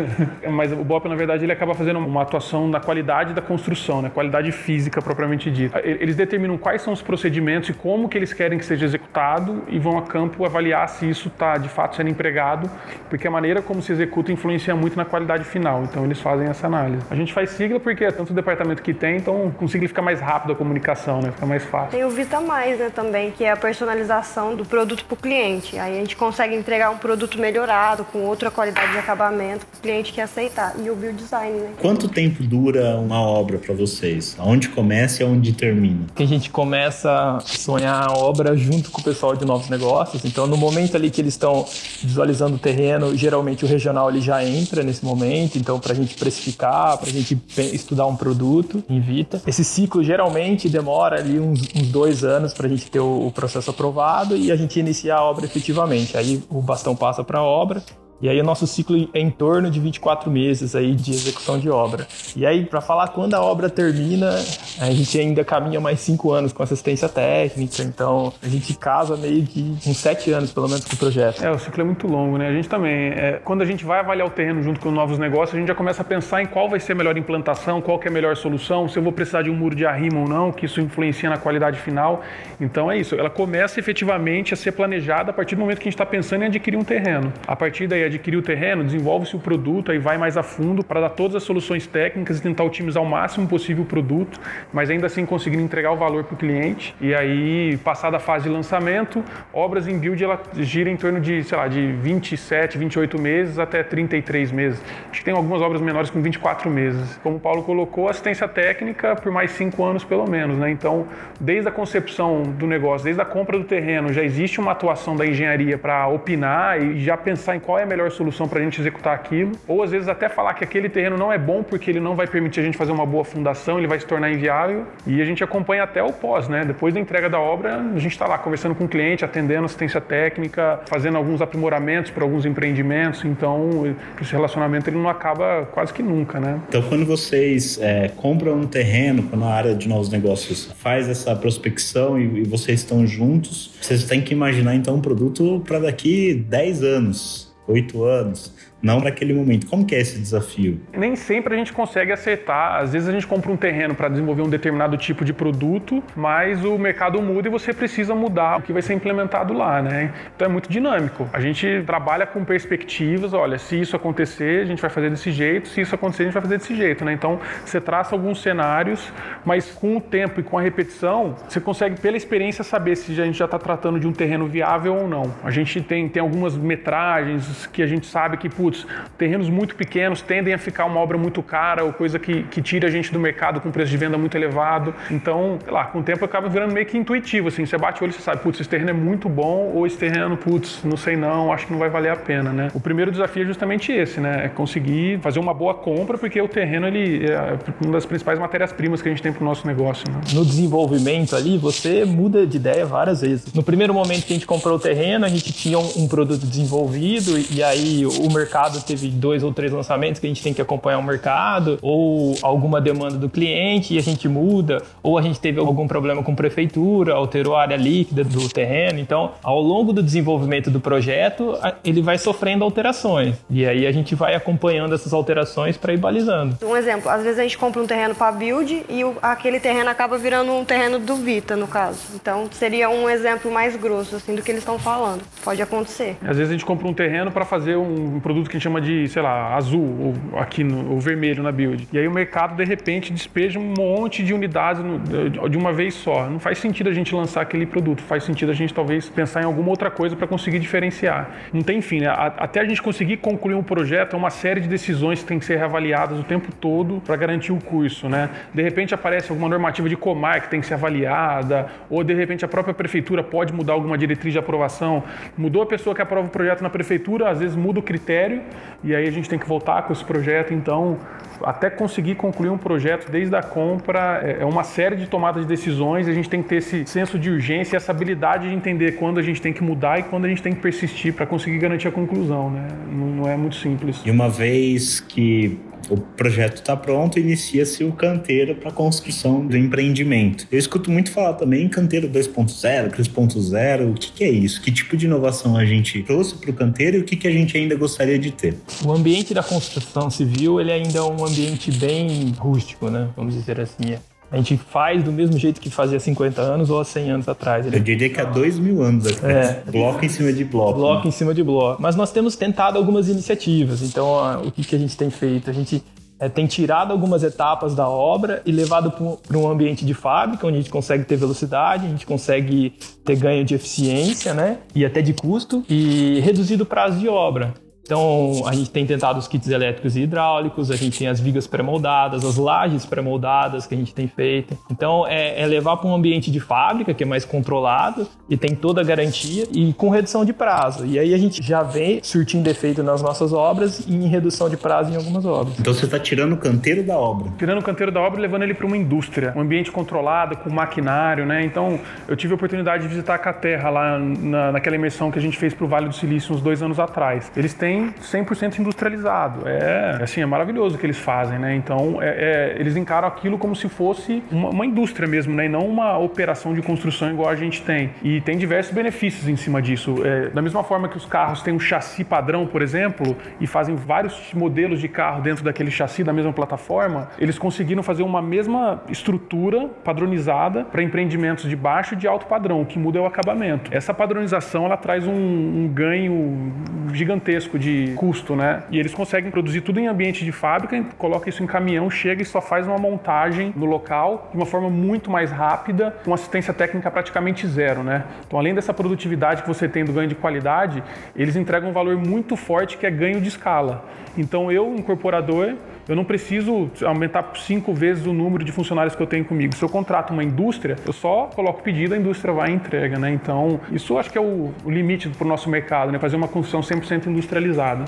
mas 0.50 0.72
o 0.72 0.84
BOP, 0.84 1.08
na 1.08 1.14
verdade, 1.14 1.44
ele 1.44 1.52
acaba 1.52 1.74
fazendo 1.74 1.98
uma 1.98 2.22
atuação 2.22 2.68
na 2.68 2.80
qualidade 2.80 3.32
da 3.34 3.42
construção, 3.42 4.02
né? 4.02 4.10
Qualidade 4.12 4.52
física 4.52 5.00
propriamente 5.00 5.50
dita. 5.50 5.80
Eles 5.84 6.16
determinam 6.16 6.58
quais 6.58 6.82
são 6.82 6.92
os 6.92 7.02
procedimentos 7.02 7.68
e 7.68 7.72
como 7.72 8.08
que 8.08 8.18
eles 8.18 8.32
querem 8.32 8.58
que 8.58 8.64
seja 8.64 8.84
executado 8.84 9.29
mercado 9.30 9.62
e 9.68 9.78
vão 9.78 9.98
a 9.98 10.02
campo 10.02 10.44
avaliar 10.44 10.88
se 10.88 11.08
isso 11.08 11.28
está 11.28 11.56
de 11.56 11.68
fato 11.68 11.96
sendo 11.96 12.10
empregado, 12.10 12.70
porque 13.08 13.26
a 13.26 13.30
maneira 13.30 13.62
como 13.62 13.82
se 13.82 13.92
executa 13.92 14.32
influencia 14.32 14.74
muito 14.74 14.96
na 14.96 15.04
qualidade 15.04 15.44
final. 15.44 15.82
Então 15.84 16.04
eles 16.04 16.20
fazem 16.20 16.48
essa 16.48 16.66
análise. 16.66 17.02
A 17.10 17.14
gente 17.14 17.32
faz 17.32 17.50
sigla 17.50 17.78
porque 17.78 18.04
é 18.04 18.10
tanto 18.10 18.30
o 18.32 18.34
departamento 18.34 18.82
que 18.82 18.92
tem, 18.92 19.16
então 19.16 19.50
com 19.56 19.68
sigla 19.68 19.88
fica 19.88 20.02
mais 20.02 20.20
rápido 20.20 20.52
a 20.52 20.56
comunicação, 20.56 21.20
né? 21.20 21.30
Fica 21.32 21.46
mais 21.46 21.64
fácil. 21.64 21.90
Tem 21.90 22.04
o 22.04 22.10
Vita 22.10 22.40
Mais, 22.40 22.78
né, 22.78 22.90
também, 22.94 23.30
que 23.30 23.44
é 23.44 23.52
a 23.52 23.56
personalização 23.56 24.54
do 24.56 24.64
produto 24.64 25.04
para 25.04 25.14
o 25.14 25.16
cliente. 25.16 25.78
Aí 25.78 25.96
a 25.96 26.00
gente 26.00 26.16
consegue 26.16 26.54
entregar 26.54 26.90
um 26.90 26.98
produto 26.98 27.38
melhorado, 27.38 28.04
com 28.04 28.20
outra 28.20 28.50
qualidade 28.50 28.92
de 28.92 28.98
acabamento, 28.98 29.66
para 29.66 29.78
o 29.78 29.80
cliente 29.80 30.12
que 30.12 30.20
aceitar. 30.20 30.74
E 30.78 30.90
o 30.90 30.96
Build 30.96 31.16
Design, 31.16 31.58
né? 31.58 31.70
Quanto 31.80 32.08
tempo 32.08 32.42
dura 32.42 32.96
uma 32.96 33.20
obra 33.20 33.58
para 33.58 33.74
vocês? 33.74 34.36
Aonde 34.38 34.68
começa 34.68 35.22
e 35.22 35.26
aonde 35.26 35.52
termina? 35.52 36.06
Que 36.14 36.22
a 36.22 36.26
gente 36.26 36.50
começa 36.50 37.10
a 37.10 37.40
sonhar 37.40 38.08
a 38.08 38.12
obra 38.12 38.56
junto 38.56 38.90
com 38.90 39.00
o 39.00 39.04
pessoal 39.04 39.19
pessoal 39.20 39.36
de 39.36 39.44
novos 39.44 39.68
negócios. 39.68 40.24
Então, 40.24 40.46
no 40.46 40.56
momento 40.56 40.96
ali 40.96 41.10
que 41.10 41.20
eles 41.20 41.34
estão 41.34 41.66
visualizando 42.02 42.56
o 42.56 42.58
terreno, 42.58 43.14
geralmente 43.14 43.66
o 43.66 43.68
regional 43.68 44.08
ele 44.08 44.22
já 44.22 44.42
entra 44.42 44.82
nesse 44.82 45.04
momento. 45.04 45.58
Então, 45.58 45.78
para 45.78 45.92
a 45.92 45.94
gente 45.94 46.14
precificar, 46.14 46.96
para 46.96 47.10
a 47.10 47.12
gente 47.12 47.38
estudar 47.74 48.06
um 48.06 48.16
produto, 48.16 48.82
invita. 48.88 49.42
Esse 49.46 49.62
ciclo 49.62 50.02
geralmente 50.02 50.70
demora 50.70 51.18
ali 51.18 51.38
uns, 51.38 51.60
uns 51.76 51.88
dois 51.88 52.24
anos 52.24 52.54
para 52.54 52.66
a 52.66 52.70
gente 52.70 52.90
ter 52.90 53.00
o, 53.00 53.26
o 53.26 53.30
processo 53.30 53.70
aprovado 53.70 54.34
e 54.36 54.50
a 54.50 54.56
gente 54.56 54.80
iniciar 54.80 55.18
a 55.18 55.24
obra 55.24 55.44
efetivamente. 55.44 56.16
Aí 56.16 56.42
o 56.48 56.62
bastão 56.62 56.96
passa 56.96 57.22
para 57.22 57.40
a 57.40 57.44
obra 57.44 57.82
e 58.22 58.28
aí 58.28 58.38
o 58.40 58.44
nosso 58.44 58.66
ciclo 58.66 59.08
é 59.14 59.20
em 59.20 59.30
torno 59.30 59.70
de 59.70 59.80
24 59.80 60.30
meses 60.30 60.74
aí 60.74 60.94
de 60.94 61.10
execução 61.10 61.58
de 61.58 61.70
obra. 61.70 62.06
E 62.36 62.44
aí, 62.44 62.66
para 62.66 62.80
falar 62.80 63.08
quando 63.08 63.34
a 63.34 63.40
obra 63.40 63.70
termina, 63.70 64.30
a 64.78 64.90
gente 64.90 65.18
ainda 65.18 65.42
caminha 65.42 65.80
mais 65.80 66.00
cinco 66.00 66.30
anos 66.32 66.52
com 66.52 66.62
assistência 66.62 67.08
técnica, 67.08 67.82
então 67.82 68.32
a 68.42 68.48
gente 68.48 68.74
casa 68.74 69.16
meio 69.16 69.44
que 69.44 69.76
uns 69.86 69.96
sete 69.96 70.30
anos, 70.32 70.52
pelo 70.52 70.68
menos, 70.68 70.84
com 70.84 70.94
o 70.94 70.98
projeto. 70.98 71.42
É, 71.42 71.50
o 71.50 71.58
ciclo 71.58 71.80
é 71.80 71.84
muito 71.84 72.06
longo, 72.06 72.36
né? 72.36 72.48
A 72.48 72.52
gente 72.52 72.68
também, 72.68 73.12
é, 73.12 73.40
quando 73.42 73.62
a 73.62 73.64
gente 73.64 73.84
vai 73.84 74.00
avaliar 74.00 74.26
o 74.26 74.30
terreno 74.30 74.62
junto 74.62 74.80
com 74.80 74.90
novos 74.90 75.18
negócios, 75.18 75.54
a 75.54 75.58
gente 75.58 75.68
já 75.68 75.74
começa 75.74 76.02
a 76.02 76.04
pensar 76.04 76.42
em 76.42 76.46
qual 76.46 76.68
vai 76.68 76.78
ser 76.78 76.92
a 76.92 76.94
melhor 76.96 77.16
implantação, 77.16 77.80
qual 77.80 77.98
que 77.98 78.06
é 78.06 78.10
a 78.10 78.12
melhor 78.12 78.36
solução, 78.36 78.88
se 78.88 78.98
eu 78.98 79.02
vou 79.02 79.12
precisar 79.12 79.42
de 79.42 79.50
um 79.50 79.54
muro 79.54 79.74
de 79.74 79.86
arrimo 79.86 80.20
ou 80.20 80.28
não, 80.28 80.52
que 80.52 80.66
isso 80.66 80.80
influencia 80.80 81.30
na 81.30 81.38
qualidade 81.38 81.78
final. 81.78 82.22
Então 82.60 82.90
é 82.90 82.98
isso, 82.98 83.14
ela 83.14 83.30
começa 83.30 83.80
efetivamente 83.80 84.52
a 84.52 84.56
ser 84.56 84.72
planejada 84.72 85.30
a 85.30 85.32
partir 85.32 85.54
do 85.54 85.60
momento 85.60 85.78
que 85.78 85.84
a 85.84 85.90
gente 85.90 85.94
está 85.94 86.06
pensando 86.06 86.42
em 86.42 86.46
adquirir 86.46 86.76
um 86.76 86.84
terreno. 86.84 87.32
A 87.46 87.56
partir 87.56 87.86
daí 87.86 88.09
adquirir 88.10 88.36
o 88.36 88.42
terreno, 88.42 88.84
desenvolve-se 88.84 89.34
o 89.34 89.38
produto, 89.38 89.90
aí 89.90 89.98
vai 89.98 90.18
mais 90.18 90.36
a 90.36 90.42
fundo 90.42 90.84
para 90.84 91.00
dar 91.00 91.10
todas 91.10 91.36
as 91.36 91.42
soluções 91.42 91.86
técnicas 91.86 92.38
e 92.38 92.42
tentar 92.42 92.64
otimizar 92.64 93.02
o 93.02 93.06
máximo 93.06 93.48
possível 93.48 93.84
o 93.84 93.86
produto, 93.86 94.40
mas 94.72 94.90
ainda 94.90 95.06
assim 95.06 95.24
conseguindo 95.26 95.62
entregar 95.62 95.92
o 95.92 95.96
valor 95.96 96.24
para 96.24 96.34
o 96.34 96.36
cliente. 96.36 96.94
E 97.00 97.14
aí, 97.14 97.76
passada 97.78 98.16
a 98.16 98.20
fase 98.20 98.44
de 98.44 98.50
lançamento, 98.50 99.24
obras 99.52 99.88
em 99.88 99.98
build 99.98 100.22
ela 100.22 100.40
gira 100.58 100.90
em 100.90 100.96
torno 100.96 101.20
de, 101.20 101.42
sei 101.44 101.56
lá, 101.56 101.68
de 101.68 101.92
27, 101.92 102.78
28 102.78 103.20
meses 103.20 103.58
até 103.58 103.82
33 103.82 104.52
meses. 104.52 104.82
Acho 105.10 105.20
que 105.20 105.24
tem 105.24 105.34
algumas 105.34 105.60
obras 105.60 105.80
menores 105.80 106.10
com 106.10 106.20
24 106.20 106.70
meses. 106.70 107.18
Como 107.22 107.36
o 107.36 107.40
Paulo 107.40 107.62
colocou, 107.62 108.08
assistência 108.08 108.46
técnica 108.48 109.16
por 109.16 109.30
mais 109.32 109.50
5 109.52 109.84
anos 109.84 110.04
pelo 110.04 110.28
menos, 110.28 110.56
né? 110.56 110.70
Então, 110.70 111.06
desde 111.40 111.68
a 111.68 111.72
concepção 111.72 112.42
do 112.42 112.66
negócio, 112.66 113.04
desde 113.04 113.20
a 113.20 113.24
compra 113.24 113.58
do 113.58 113.64
terreno, 113.64 114.12
já 114.12 114.22
existe 114.22 114.60
uma 114.60 114.72
atuação 114.72 115.16
da 115.16 115.26
engenharia 115.26 115.76
para 115.76 116.08
opinar 116.08 116.80
e 116.80 117.00
já 117.00 117.16
pensar 117.16 117.56
em 117.56 117.60
qual 117.60 117.78
é 117.78 117.82
a 117.82 117.86
melhor 117.86 117.99
melhor 118.00 118.10
solução 118.10 118.48
para 118.48 118.60
a 118.60 118.62
gente 118.62 118.80
executar 118.80 119.14
aquilo, 119.14 119.52
ou 119.68 119.82
às 119.82 119.90
vezes 119.90 120.08
até 120.08 120.28
falar 120.28 120.54
que 120.54 120.64
aquele 120.64 120.88
terreno 120.88 121.16
não 121.16 121.32
é 121.32 121.38
bom 121.38 121.62
porque 121.62 121.90
ele 121.90 122.00
não 122.00 122.16
vai 122.16 122.26
permitir 122.26 122.60
a 122.60 122.62
gente 122.62 122.76
fazer 122.76 122.92
uma 122.92 123.04
boa 123.04 123.24
fundação, 123.24 123.78
ele 123.78 123.86
vai 123.86 124.00
se 124.00 124.06
tornar 124.06 124.30
inviável 124.30 124.86
e 125.06 125.20
a 125.20 125.24
gente 125.24 125.44
acompanha 125.44 125.82
até 125.82 126.02
o 126.02 126.12
pós, 126.12 126.48
né? 126.48 126.64
Depois 126.64 126.94
da 126.94 127.00
entrega 127.00 127.28
da 127.28 127.38
obra, 127.38 127.76
a 127.76 127.98
gente 127.98 128.12
está 128.12 128.26
lá 128.26 128.38
conversando 128.38 128.74
com 128.74 128.84
o 128.84 128.88
cliente, 128.88 129.24
atendendo 129.24 129.66
assistência 129.66 130.00
técnica, 130.00 130.80
fazendo 130.86 131.18
alguns 131.18 131.42
aprimoramentos 131.42 132.10
para 132.10 132.24
alguns 132.24 132.46
empreendimentos, 132.46 133.24
então 133.24 133.94
esse 134.20 134.32
relacionamento 134.32 134.88
ele 134.88 134.96
não 134.96 135.08
acaba 135.08 135.68
quase 135.72 135.92
que 135.92 136.02
nunca, 136.02 136.40
né? 136.40 136.60
Então 136.68 136.82
quando 136.82 137.04
vocês 137.04 137.78
é, 137.80 138.08
compram 138.08 138.54
um 138.54 138.66
terreno, 138.66 139.24
quando 139.24 139.44
a 139.44 139.52
área 139.52 139.74
de 139.74 139.88
novos 139.88 140.08
negócios 140.08 140.72
faz 140.78 141.08
essa 141.08 141.34
prospecção 141.36 142.18
e, 142.18 142.40
e 142.40 142.44
vocês 142.44 142.80
estão 142.80 143.06
juntos, 143.06 143.72
vocês 143.80 144.04
têm 144.04 144.22
que 144.22 144.32
imaginar 144.32 144.74
então 144.74 144.94
um 144.94 145.00
produto 145.00 145.62
para 145.66 145.78
daqui 145.78 146.34
10 146.34 146.82
anos, 146.82 147.49
8 147.68 148.04
anos 148.04 148.52
não 148.82 149.00
para 149.00 149.10
aquele 149.10 149.32
momento. 149.34 149.66
Como 149.66 149.84
que 149.84 149.94
é 149.94 150.00
esse 150.00 150.18
desafio? 150.18 150.80
Nem 150.96 151.16
sempre 151.16 151.54
a 151.54 151.56
gente 151.56 151.72
consegue 151.72 152.12
acertar. 152.12 152.76
Às 152.76 152.92
vezes 152.92 153.08
a 153.08 153.12
gente 153.12 153.26
compra 153.26 153.50
um 153.52 153.56
terreno 153.56 153.94
para 153.94 154.08
desenvolver 154.08 154.42
um 154.42 154.48
determinado 154.48 154.96
tipo 154.96 155.24
de 155.24 155.32
produto, 155.32 156.02
mas 156.16 156.64
o 156.64 156.78
mercado 156.78 157.20
muda 157.20 157.48
e 157.48 157.50
você 157.50 157.72
precisa 157.72 158.14
mudar 158.14 158.58
o 158.58 158.62
que 158.62 158.72
vai 158.72 158.82
ser 158.82 158.94
implementado 158.94 159.52
lá, 159.52 159.82
né? 159.82 160.12
Então 160.34 160.46
é 160.46 160.50
muito 160.50 160.70
dinâmico. 160.70 161.28
A 161.32 161.40
gente 161.40 161.82
trabalha 161.86 162.26
com 162.26 162.44
perspectivas, 162.44 163.32
olha, 163.32 163.58
se 163.58 163.80
isso 163.80 163.94
acontecer, 163.96 164.62
a 164.62 164.64
gente 164.64 164.80
vai 164.80 164.90
fazer 164.90 165.10
desse 165.10 165.30
jeito, 165.30 165.68
se 165.68 165.80
isso 165.80 165.94
acontecer, 165.94 166.22
a 166.22 166.26
gente 166.26 166.34
vai 166.34 166.42
fazer 166.42 166.58
desse 166.58 166.74
jeito, 166.74 167.04
né? 167.04 167.12
Então 167.12 167.38
você 167.64 167.80
traça 167.80 168.14
alguns 168.14 168.40
cenários, 168.40 169.12
mas 169.44 169.70
com 169.70 169.96
o 169.96 170.00
tempo 170.00 170.40
e 170.40 170.42
com 170.42 170.58
a 170.58 170.62
repetição, 170.62 171.36
você 171.48 171.60
consegue 171.60 172.00
pela 172.00 172.16
experiência 172.16 172.64
saber 172.64 172.96
se 172.96 173.12
a 173.20 173.24
gente 173.24 173.38
já 173.38 173.44
está 173.44 173.58
tratando 173.58 174.00
de 174.00 174.06
um 174.06 174.12
terreno 174.12 174.46
viável 174.46 174.94
ou 174.96 175.08
não. 175.08 175.34
A 175.42 175.50
gente 175.50 175.80
tem, 175.80 176.08
tem 176.08 176.20
algumas 176.20 176.56
metragens 176.56 177.66
que 177.66 177.82
a 177.82 177.86
gente 177.86 178.06
sabe 178.06 178.36
que, 178.36 178.48
putz, 178.48 178.69
terrenos 179.18 179.48
muito 179.48 179.74
pequenos 179.74 180.22
tendem 180.22 180.54
a 180.54 180.58
ficar 180.58 180.84
uma 180.84 181.00
obra 181.00 181.16
muito 181.16 181.42
cara 181.42 181.84
ou 181.84 181.92
coisa 181.92 182.18
que, 182.18 182.42
que 182.44 182.62
tira 182.62 182.88
a 182.88 182.90
gente 182.90 183.12
do 183.12 183.20
mercado 183.20 183.60
com 183.60 183.70
preço 183.70 183.90
de 183.90 183.96
venda 183.96 184.16
muito 184.16 184.36
elevado. 184.36 184.94
Então, 185.10 185.58
sei 185.62 185.72
lá, 185.72 185.84
com 185.84 186.00
o 186.00 186.02
tempo 186.02 186.24
acaba 186.24 186.48
virando 186.48 186.72
meio 186.72 186.86
que 186.86 186.96
intuitivo, 186.96 187.48
assim, 187.48 187.64
você 187.66 187.76
bate 187.76 188.00
o 188.00 188.04
olho 188.04 188.10
e 188.10 188.14
você 188.14 188.22
sabe, 188.22 188.42
putz, 188.42 188.60
esse 188.60 188.68
terreno 188.68 188.90
é 188.90 188.94
muito 188.94 189.28
bom 189.28 189.72
ou 189.74 189.86
esse 189.86 189.96
terreno, 189.96 190.36
putz, 190.36 190.80
não 190.84 190.96
sei 190.96 191.16
não, 191.16 191.52
acho 191.52 191.66
que 191.66 191.72
não 191.72 191.78
vai 191.78 191.88
valer 191.88 192.10
a 192.10 192.16
pena, 192.16 192.52
né? 192.52 192.68
O 192.74 192.80
primeiro 192.80 193.10
desafio 193.10 193.42
é 193.42 193.46
justamente 193.46 193.92
esse, 193.92 194.20
né? 194.20 194.46
É 194.46 194.48
conseguir 194.48 195.18
fazer 195.20 195.38
uma 195.38 195.54
boa 195.54 195.74
compra, 195.74 196.18
porque 196.18 196.40
o 196.40 196.48
terreno, 196.48 196.86
ele 196.86 197.26
é 197.30 197.58
uma 197.82 197.92
das 197.92 198.06
principais 198.06 198.38
matérias-primas 198.38 199.02
que 199.02 199.08
a 199.08 199.10
gente 199.10 199.22
tem 199.22 199.32
para 199.32 199.42
o 199.42 199.44
nosso 199.44 199.66
negócio, 199.66 200.04
né? 200.10 200.20
No 200.32 200.44
desenvolvimento 200.44 201.34
ali, 201.36 201.58
você 201.58 202.04
muda 202.04 202.46
de 202.46 202.56
ideia 202.56 202.84
várias 202.84 203.20
vezes. 203.20 203.52
No 203.52 203.62
primeiro 203.62 203.94
momento 203.94 204.26
que 204.26 204.32
a 204.32 204.36
gente 204.36 204.46
comprou 204.46 204.76
o 204.76 204.80
terreno, 204.80 205.24
a 205.24 205.28
gente 205.28 205.52
tinha 205.52 205.78
um 205.78 206.08
produto 206.08 206.46
desenvolvido 206.46 207.38
e 207.50 207.62
aí 207.62 208.04
o 208.06 208.32
mercado 208.32 208.59
mercado 208.60 208.82
teve 208.82 209.08
dois 209.08 209.42
ou 209.42 209.52
três 209.52 209.72
lançamentos 209.72 210.20
que 210.20 210.26
a 210.26 210.28
gente 210.28 210.42
tem 210.42 210.52
que 210.52 210.60
acompanhar 210.60 210.98
o 210.98 211.02
mercado, 211.02 211.78
ou 211.80 212.34
alguma 212.42 212.80
demanda 212.80 213.16
do 213.16 213.28
cliente 213.28 213.94
e 213.94 213.98
a 213.98 214.02
gente 214.02 214.28
muda, 214.28 214.82
ou 215.02 215.16
a 215.16 215.22
gente 215.22 215.40
teve 215.40 215.58
algum 215.58 215.88
problema 215.88 216.22
com 216.22 216.34
prefeitura, 216.34 217.14
alterou 217.14 217.56
a 217.56 217.62
área 217.62 217.76
líquida 217.76 218.22
do 218.22 218.48
terreno. 218.48 218.98
Então, 218.98 219.32
ao 219.42 219.60
longo 219.60 219.92
do 219.92 220.02
desenvolvimento 220.02 220.70
do 220.70 220.80
projeto, 220.80 221.58
ele 221.84 222.02
vai 222.02 222.18
sofrendo 222.18 222.64
alterações. 222.64 223.36
E 223.48 223.66
aí 223.66 223.86
a 223.86 223.92
gente 223.92 224.14
vai 224.14 224.34
acompanhando 224.34 224.94
essas 224.94 225.12
alterações 225.12 225.76
para 225.76 225.92
ir 225.94 225.98
balizando. 225.98 226.58
Um 226.62 226.76
exemplo, 226.76 227.08
às 227.08 227.22
vezes 227.22 227.38
a 227.38 227.42
gente 227.42 227.56
compra 227.56 227.80
um 227.80 227.86
terreno 227.86 228.14
para 228.14 228.32
build 228.32 228.84
e 228.88 229.04
o, 229.04 229.16
aquele 229.22 229.58
terreno 229.58 229.88
acaba 229.88 230.18
virando 230.18 230.52
um 230.52 230.64
terreno 230.64 230.98
do 230.98 231.16
Vita, 231.16 231.56
no 231.56 231.66
caso. 231.66 232.00
Então, 232.14 232.48
seria 232.52 232.90
um 232.90 233.08
exemplo 233.08 233.50
mais 233.50 233.76
grosso 233.76 234.16
assim 234.16 234.34
do 234.34 234.42
que 234.42 234.50
eles 234.50 234.62
estão 234.62 234.78
falando. 234.78 235.22
Pode 235.42 235.62
acontecer. 235.62 236.16
Às 236.22 236.36
vezes 236.36 236.50
a 236.50 236.52
gente 236.52 236.64
compra 236.64 236.86
um 236.86 236.94
terreno 236.94 237.30
para 237.30 237.44
fazer 237.44 237.76
um 237.76 238.20
produto 238.20 238.49
que 238.50 238.56
a 238.56 238.58
gente 238.58 238.64
chama 238.64 238.80
de, 238.80 239.08
sei 239.08 239.22
lá, 239.22 239.54
azul, 239.54 240.14
ou 240.32 240.38
aqui 240.38 240.64
no 240.64 240.92
ou 240.92 241.00
vermelho 241.00 241.42
na 241.42 241.52
build. 241.52 241.88
E 241.92 241.98
aí 241.98 242.06
o 242.06 242.10
mercado, 242.10 242.56
de 242.56 242.64
repente, 242.64 243.12
despeja 243.12 243.58
um 243.58 243.74
monte 243.76 244.22
de 244.22 244.34
unidades 244.34 244.82
no, 244.82 245.48
de 245.48 245.56
uma 245.56 245.72
vez 245.72 245.94
só. 245.94 246.28
Não 246.28 246.38
faz 246.38 246.58
sentido 246.58 246.90
a 246.90 246.92
gente 246.92 247.14
lançar 247.14 247.40
aquele 247.40 247.66
produto, 247.66 248.02
faz 248.02 248.24
sentido 248.24 248.50
a 248.50 248.54
gente 248.54 248.74
talvez 248.74 249.08
pensar 249.08 249.42
em 249.42 249.44
alguma 249.44 249.70
outra 249.70 249.90
coisa 249.90 250.16
para 250.16 250.26
conseguir 250.26 250.58
diferenciar. 250.58 251.30
Não 251.52 251.62
tem 251.62 251.80
fim, 251.80 252.00
né? 252.00 252.08
Até 252.08 252.60
a 252.60 252.64
gente 252.64 252.82
conseguir 252.82 253.18
concluir 253.18 253.54
um 253.54 253.62
projeto, 253.62 254.14
é 254.14 254.18
uma 254.18 254.30
série 254.30 254.60
de 254.60 254.68
decisões 254.68 255.20
que 255.20 255.26
tem 255.26 255.38
que 255.38 255.44
ser 255.44 255.56
reavaliadas 255.56 256.18
o 256.18 256.24
tempo 256.24 256.52
todo 256.52 257.00
para 257.04 257.16
garantir 257.16 257.52
o 257.52 257.58
curso, 257.58 258.08
né? 258.08 258.30
De 258.52 258.62
repente 258.62 258.94
aparece 258.94 259.30
alguma 259.30 259.48
normativa 259.48 259.88
de 259.88 259.96
comar 259.96 260.40
que 260.40 260.48
tem 260.48 260.60
que 260.60 260.66
ser 260.66 260.74
avaliada, 260.74 261.68
ou 261.88 262.02
de 262.02 262.14
repente 262.14 262.44
a 262.44 262.48
própria 262.48 262.74
prefeitura 262.74 263.22
pode 263.22 263.52
mudar 263.52 263.72
alguma 263.72 263.96
diretriz 263.96 264.32
de 264.32 264.38
aprovação. 264.38 265.02
Mudou 265.36 265.62
a 265.62 265.66
pessoa 265.66 265.94
que 265.94 266.02
aprova 266.02 266.26
o 266.26 266.30
projeto 266.30 266.62
na 266.62 266.70
prefeitura, 266.70 267.30
às 267.30 267.38
vezes 267.38 267.56
muda 267.56 267.80
o 267.80 267.82
critério 267.82 268.39
e 268.82 268.94
aí 268.94 269.06
a 269.06 269.10
gente 269.10 269.28
tem 269.28 269.38
que 269.38 269.46
voltar 269.46 269.82
com 269.82 269.92
esse 269.92 270.04
projeto. 270.04 270.54
Então, 270.54 270.98
até 271.42 271.68
conseguir 271.68 272.14
concluir 272.14 272.50
um 272.50 272.58
projeto 272.58 273.10
desde 273.10 273.34
a 273.34 273.42
compra, 273.42 274.20
é, 274.22 274.38
é 274.40 274.44
uma 274.44 274.64
série 274.64 274.96
de 274.96 275.06
tomadas 275.06 275.42
de 275.42 275.48
decisões. 275.48 276.08
A 276.08 276.12
gente 276.12 276.28
tem 276.28 276.42
que 276.42 276.48
ter 276.48 276.56
esse 276.56 276.86
senso 276.86 277.18
de 277.18 277.30
urgência 277.30 277.76
essa 277.76 277.92
habilidade 277.92 278.48
de 278.48 278.54
entender 278.54 278.92
quando 278.92 279.18
a 279.18 279.22
gente 279.22 279.40
tem 279.40 279.52
que 279.52 279.62
mudar 279.62 279.98
e 279.98 280.02
quando 280.04 280.24
a 280.24 280.28
gente 280.28 280.42
tem 280.42 280.52
que 280.52 280.60
persistir 280.60 281.12
para 281.12 281.26
conseguir 281.26 281.58
garantir 281.58 281.88
a 281.88 281.92
conclusão. 281.92 282.50
Né? 282.50 282.68
Não, 282.90 283.06
não 283.06 283.28
é 283.28 283.36
muito 283.36 283.56
simples. 283.56 284.02
E 284.04 284.10
uma 284.10 284.28
vez 284.28 285.00
que 285.00 285.58
o 285.88 285.96
projeto 285.96 286.56
está 286.56 286.76
pronto, 286.76 287.18
inicia-se 287.18 287.84
o 287.84 287.92
canteiro 287.92 288.54
para 288.54 288.70
a 288.70 288.72
construção 288.72 289.46
do 289.46 289.56
empreendimento. 289.56 290.46
Eu 290.50 290.58
escuto 290.58 290.90
muito 290.90 291.10
falar 291.10 291.34
também 291.34 291.64
em 291.64 291.68
canteiro 291.68 292.08
2.0, 292.08 292.90
3.0. 292.90 293.90
O 293.90 293.94
que, 293.94 294.12
que, 294.12 294.24
é 294.24 294.30
isso? 294.30 294.60
Que 294.60 294.70
tipo 294.70 294.96
de 294.96 295.06
inovação 295.06 295.56
a 295.56 295.64
gente 295.64 296.02
trouxe 296.02 296.34
para 296.34 296.50
o 296.50 296.54
canteiro 296.54 296.98
e 296.98 297.00
o 297.00 297.04
que, 297.04 297.16
que 297.16 297.28
a 297.28 297.32
gente 297.32 297.56
ainda 297.56 297.74
gostaria 297.74 298.18
de 298.18 298.30
ter? 298.30 298.56
O 298.84 298.92
ambiente 298.92 299.32
da 299.32 299.42
construção 299.42 300.10
civil 300.10 300.60
ele 300.60 300.72
ainda 300.72 300.98
é 300.98 301.02
um 301.02 301.24
ambiente 301.24 301.70
bem 301.72 302.32
rústico, 302.38 302.90
né? 302.90 303.08
Vamos 303.16 303.34
dizer 303.34 303.60
assim. 303.60 303.96
A 304.30 304.36
gente 304.36 304.56
faz 304.56 305.02
do 305.02 305.10
mesmo 305.10 305.36
jeito 305.36 305.60
que 305.60 305.68
fazia 305.70 305.98
50 305.98 306.40
anos 306.40 306.70
ou 306.70 306.80
há 306.80 306.84
100 306.84 307.10
anos 307.10 307.28
atrás. 307.28 307.66
Ele... 307.66 307.76
Eu 307.76 307.80
diria 307.80 308.08
que 308.08 308.20
há 308.20 308.24
2 308.24 308.58
mil 308.58 308.82
anos 308.82 309.06
atrás. 309.06 309.48
É. 309.48 309.62
Bloco 309.70 310.04
em 310.04 310.08
cima 310.08 310.32
de 310.32 310.44
bloco. 310.44 310.74
Bloco 310.74 311.02
né? 311.02 311.08
em 311.08 311.10
cima 311.10 311.34
de 311.34 311.42
bloco. 311.42 311.82
Mas 311.82 311.96
nós 311.96 312.12
temos 312.12 312.36
tentado 312.36 312.78
algumas 312.78 313.08
iniciativas. 313.08 313.82
Então, 313.82 314.42
o 314.44 314.52
que, 314.52 314.62
que 314.62 314.76
a 314.76 314.78
gente 314.78 314.96
tem 314.96 315.10
feito? 315.10 315.50
A 315.50 315.52
gente 315.52 315.82
é, 316.20 316.28
tem 316.28 316.46
tirado 316.46 316.92
algumas 316.92 317.22
etapas 317.22 317.74
da 317.74 317.88
obra 317.88 318.42
e 318.44 318.52
levado 318.52 318.92
para 319.26 319.38
um 319.38 319.48
ambiente 319.48 319.86
de 319.86 319.94
fábrica, 319.94 320.46
onde 320.46 320.58
a 320.58 320.60
gente 320.60 320.70
consegue 320.70 321.04
ter 321.04 321.16
velocidade, 321.16 321.86
a 321.86 321.88
gente 321.88 322.06
consegue 322.06 322.74
ter 323.04 323.16
ganho 323.16 323.42
de 323.42 323.54
eficiência 323.54 324.34
né? 324.34 324.58
e 324.74 324.84
até 324.84 325.00
de 325.00 325.14
custo, 325.14 325.64
e 325.68 326.20
reduzido 326.20 326.64
o 326.64 326.66
prazo 326.66 326.98
de 326.98 327.08
obra. 327.08 327.54
Então, 327.90 328.46
a 328.46 328.52
gente 328.52 328.70
tem 328.70 328.86
tentado 328.86 329.18
os 329.18 329.26
kits 329.26 329.48
elétricos 329.48 329.96
e 329.96 330.02
hidráulicos, 330.02 330.70
a 330.70 330.76
gente 330.76 330.96
tem 330.96 331.08
as 331.08 331.18
vigas 331.18 331.48
pré-moldadas, 331.48 332.24
as 332.24 332.36
lajes 332.36 332.86
pré-moldadas 332.86 333.66
que 333.66 333.74
a 333.74 333.76
gente 333.76 333.92
tem 333.92 334.06
feito. 334.06 334.56
Então, 334.70 335.04
é, 335.08 335.42
é 335.42 335.44
levar 335.44 335.76
para 335.76 335.88
um 335.88 335.94
ambiente 335.96 336.30
de 336.30 336.38
fábrica, 336.38 336.94
que 336.94 337.02
é 337.02 337.06
mais 337.06 337.24
controlado 337.24 338.06
e 338.28 338.36
tem 338.36 338.54
toda 338.54 338.80
a 338.80 338.84
garantia 338.84 339.44
e 339.52 339.72
com 339.72 339.88
redução 339.88 340.24
de 340.24 340.32
prazo. 340.32 340.86
E 340.86 341.00
aí 341.00 341.12
a 341.12 341.18
gente 341.18 341.42
já 341.42 341.64
vem 341.64 341.98
surtindo 342.00 342.48
efeito 342.48 342.80
nas 342.80 343.02
nossas 343.02 343.32
obras 343.32 343.80
e 343.80 343.92
em 343.92 344.06
redução 344.06 344.48
de 344.48 344.56
prazo 344.56 344.92
em 344.92 344.94
algumas 344.94 345.26
obras. 345.26 345.58
Então, 345.58 345.74
você 345.74 345.86
está 345.86 345.98
tirando 345.98 346.34
o 346.34 346.36
canteiro 346.36 346.84
da 346.84 346.96
obra. 346.96 347.32
Tirando 347.38 347.58
o 347.58 347.64
canteiro 347.64 347.90
da 347.90 348.00
obra 348.00 348.20
e 348.20 348.22
levando 348.22 348.44
ele 348.44 348.54
para 348.54 348.68
uma 348.68 348.76
indústria, 348.76 349.32
um 349.34 349.40
ambiente 349.40 349.72
controlado, 349.72 350.36
com 350.36 350.48
maquinário, 350.48 351.26
né? 351.26 351.44
Então, 351.44 351.80
eu 352.06 352.14
tive 352.14 352.34
a 352.34 352.36
oportunidade 352.36 352.84
de 352.84 352.88
visitar 352.88 353.16
a 353.16 353.18
Caterra 353.18 353.68
lá 353.68 353.98
na, 353.98 354.52
naquela 354.52 354.76
imersão 354.76 355.10
que 355.10 355.18
a 355.18 355.22
gente 355.22 355.36
fez 355.36 355.52
para 355.52 355.64
o 355.64 355.68
Vale 355.68 355.88
do 355.88 355.94
Silício 355.96 356.32
uns 356.32 356.40
dois 356.40 356.62
anos 356.62 356.78
atrás. 356.78 357.32
Eles 357.34 357.52
têm 357.52 357.79
100% 357.88 358.58
industrializado. 358.58 359.48
É, 359.48 359.98
assim, 360.02 360.20
é 360.20 360.26
maravilhoso 360.26 360.76
o 360.76 360.78
que 360.78 360.86
eles 360.86 360.98
fazem, 360.98 361.38
né? 361.38 361.54
Então, 361.54 362.00
é, 362.00 362.08
é, 362.08 362.56
eles 362.58 362.76
encaram 362.76 363.08
aquilo 363.08 363.38
como 363.38 363.54
se 363.56 363.68
fosse 363.68 364.22
uma, 364.30 364.50
uma, 364.50 364.66
indústria 364.66 365.08
mesmo, 365.08 365.34
né? 365.34 365.46
E 365.46 365.48
não 365.48 365.66
uma 365.66 365.98
operação 365.98 366.54
de 366.54 366.62
construção 366.62 367.10
igual 367.10 367.28
a 367.28 367.36
gente 367.36 367.62
tem. 367.62 367.90
E 368.02 368.20
tem 368.20 368.36
diversos 368.36 368.74
benefícios 368.74 369.28
em 369.28 369.36
cima 369.36 369.60
disso. 369.60 369.96
É, 370.04 370.28
da 370.28 370.42
mesma 370.42 370.62
forma 370.62 370.88
que 370.88 370.96
os 370.96 371.06
carros 371.06 371.42
têm 371.42 371.54
um 371.54 371.60
chassi 371.60 372.04
padrão, 372.04 372.46
por 372.46 372.62
exemplo, 372.62 373.16
e 373.40 373.46
fazem 373.46 373.74
vários 373.74 374.32
modelos 374.34 374.80
de 374.80 374.88
carro 374.88 375.22
dentro 375.22 375.44
daquele 375.44 375.70
chassi 375.70 376.04
da 376.04 376.12
mesma 376.12 376.32
plataforma, 376.32 377.08
eles 377.18 377.38
conseguiram 377.38 377.82
fazer 377.82 378.02
uma 378.02 378.22
mesma 378.22 378.82
estrutura 378.88 379.68
padronizada 379.84 380.64
para 380.64 380.82
empreendimentos 380.82 381.48
de 381.48 381.56
baixo 381.56 381.94
e 381.94 381.96
de 381.96 382.06
alto 382.06 382.26
padrão. 382.26 382.60
O 382.62 382.66
que 382.66 382.78
muda 382.78 382.98
é 382.98 383.02
o 383.02 383.06
acabamento. 383.06 383.70
Essa 383.72 383.94
padronização 383.94 384.66
ela 384.66 384.76
traz 384.76 385.06
um, 385.06 385.12
um 385.12 385.68
ganho 385.68 386.52
gigantesco 386.92 387.58
de 387.58 387.69
de 387.70 387.94
custo, 387.94 388.34
né? 388.34 388.62
E 388.70 388.78
eles 388.78 388.94
conseguem 388.94 389.30
produzir 389.30 389.60
tudo 389.60 389.78
em 389.78 389.86
ambiente 389.86 390.24
de 390.24 390.32
fábrica, 390.32 390.82
coloca 390.98 391.28
isso 391.28 391.42
em 391.42 391.46
caminhão, 391.46 391.90
chega 391.90 392.22
e 392.22 392.24
só 392.24 392.40
faz 392.40 392.66
uma 392.66 392.78
montagem 392.78 393.52
no 393.56 393.66
local 393.66 394.28
de 394.30 394.36
uma 394.36 394.46
forma 394.46 394.68
muito 394.68 395.10
mais 395.10 395.30
rápida, 395.30 395.96
com 396.04 396.12
assistência 396.12 396.52
técnica 396.52 396.90
praticamente 396.90 397.46
zero, 397.46 397.82
né? 397.82 398.04
Então, 398.26 398.38
além 398.38 398.54
dessa 398.54 398.74
produtividade 398.74 399.42
que 399.42 399.48
você 399.48 399.68
tem 399.68 399.84
do 399.84 399.92
ganho 399.92 400.08
de 400.08 400.14
qualidade, 400.14 400.82
eles 401.14 401.36
entregam 401.36 401.70
um 401.70 401.72
valor 401.72 401.96
muito 401.96 402.36
forte 402.36 402.76
que 402.76 402.86
é 402.86 402.90
ganho 402.90 403.20
de 403.20 403.28
escala. 403.28 403.84
Então, 404.18 404.50
eu, 404.50 404.74
incorporador, 404.74 405.54
Eu 405.90 405.96
não 405.96 406.04
preciso 406.04 406.70
aumentar 406.84 407.32
cinco 407.34 407.74
vezes 407.74 408.06
o 408.06 408.12
número 408.12 408.44
de 408.44 408.52
funcionários 408.52 408.94
que 408.94 409.02
eu 409.02 409.08
tenho 409.08 409.24
comigo. 409.24 409.56
Se 409.56 409.64
eu 409.64 409.68
contrato 409.68 410.12
uma 410.12 410.22
indústria, 410.22 410.76
eu 410.86 410.92
só 410.92 411.26
coloco 411.26 411.64
pedido, 411.64 411.94
a 411.94 411.98
indústria 411.98 412.32
vai 412.32 412.52
e 412.52 412.54
entrega, 412.54 412.96
né? 412.96 413.10
Então, 413.12 413.60
isso 413.72 413.98
acho 413.98 414.08
que 414.08 414.16
é 414.16 414.20
o, 414.20 414.54
o 414.64 414.70
limite 414.70 415.08
para 415.08 415.24
o 415.24 415.28
nosso 415.28 415.50
mercado, 415.50 415.90
né? 415.90 415.98
Fazer 415.98 416.14
uma 416.14 416.28
construção 416.28 416.60
100% 416.60 417.08
industrializada. 417.08 417.86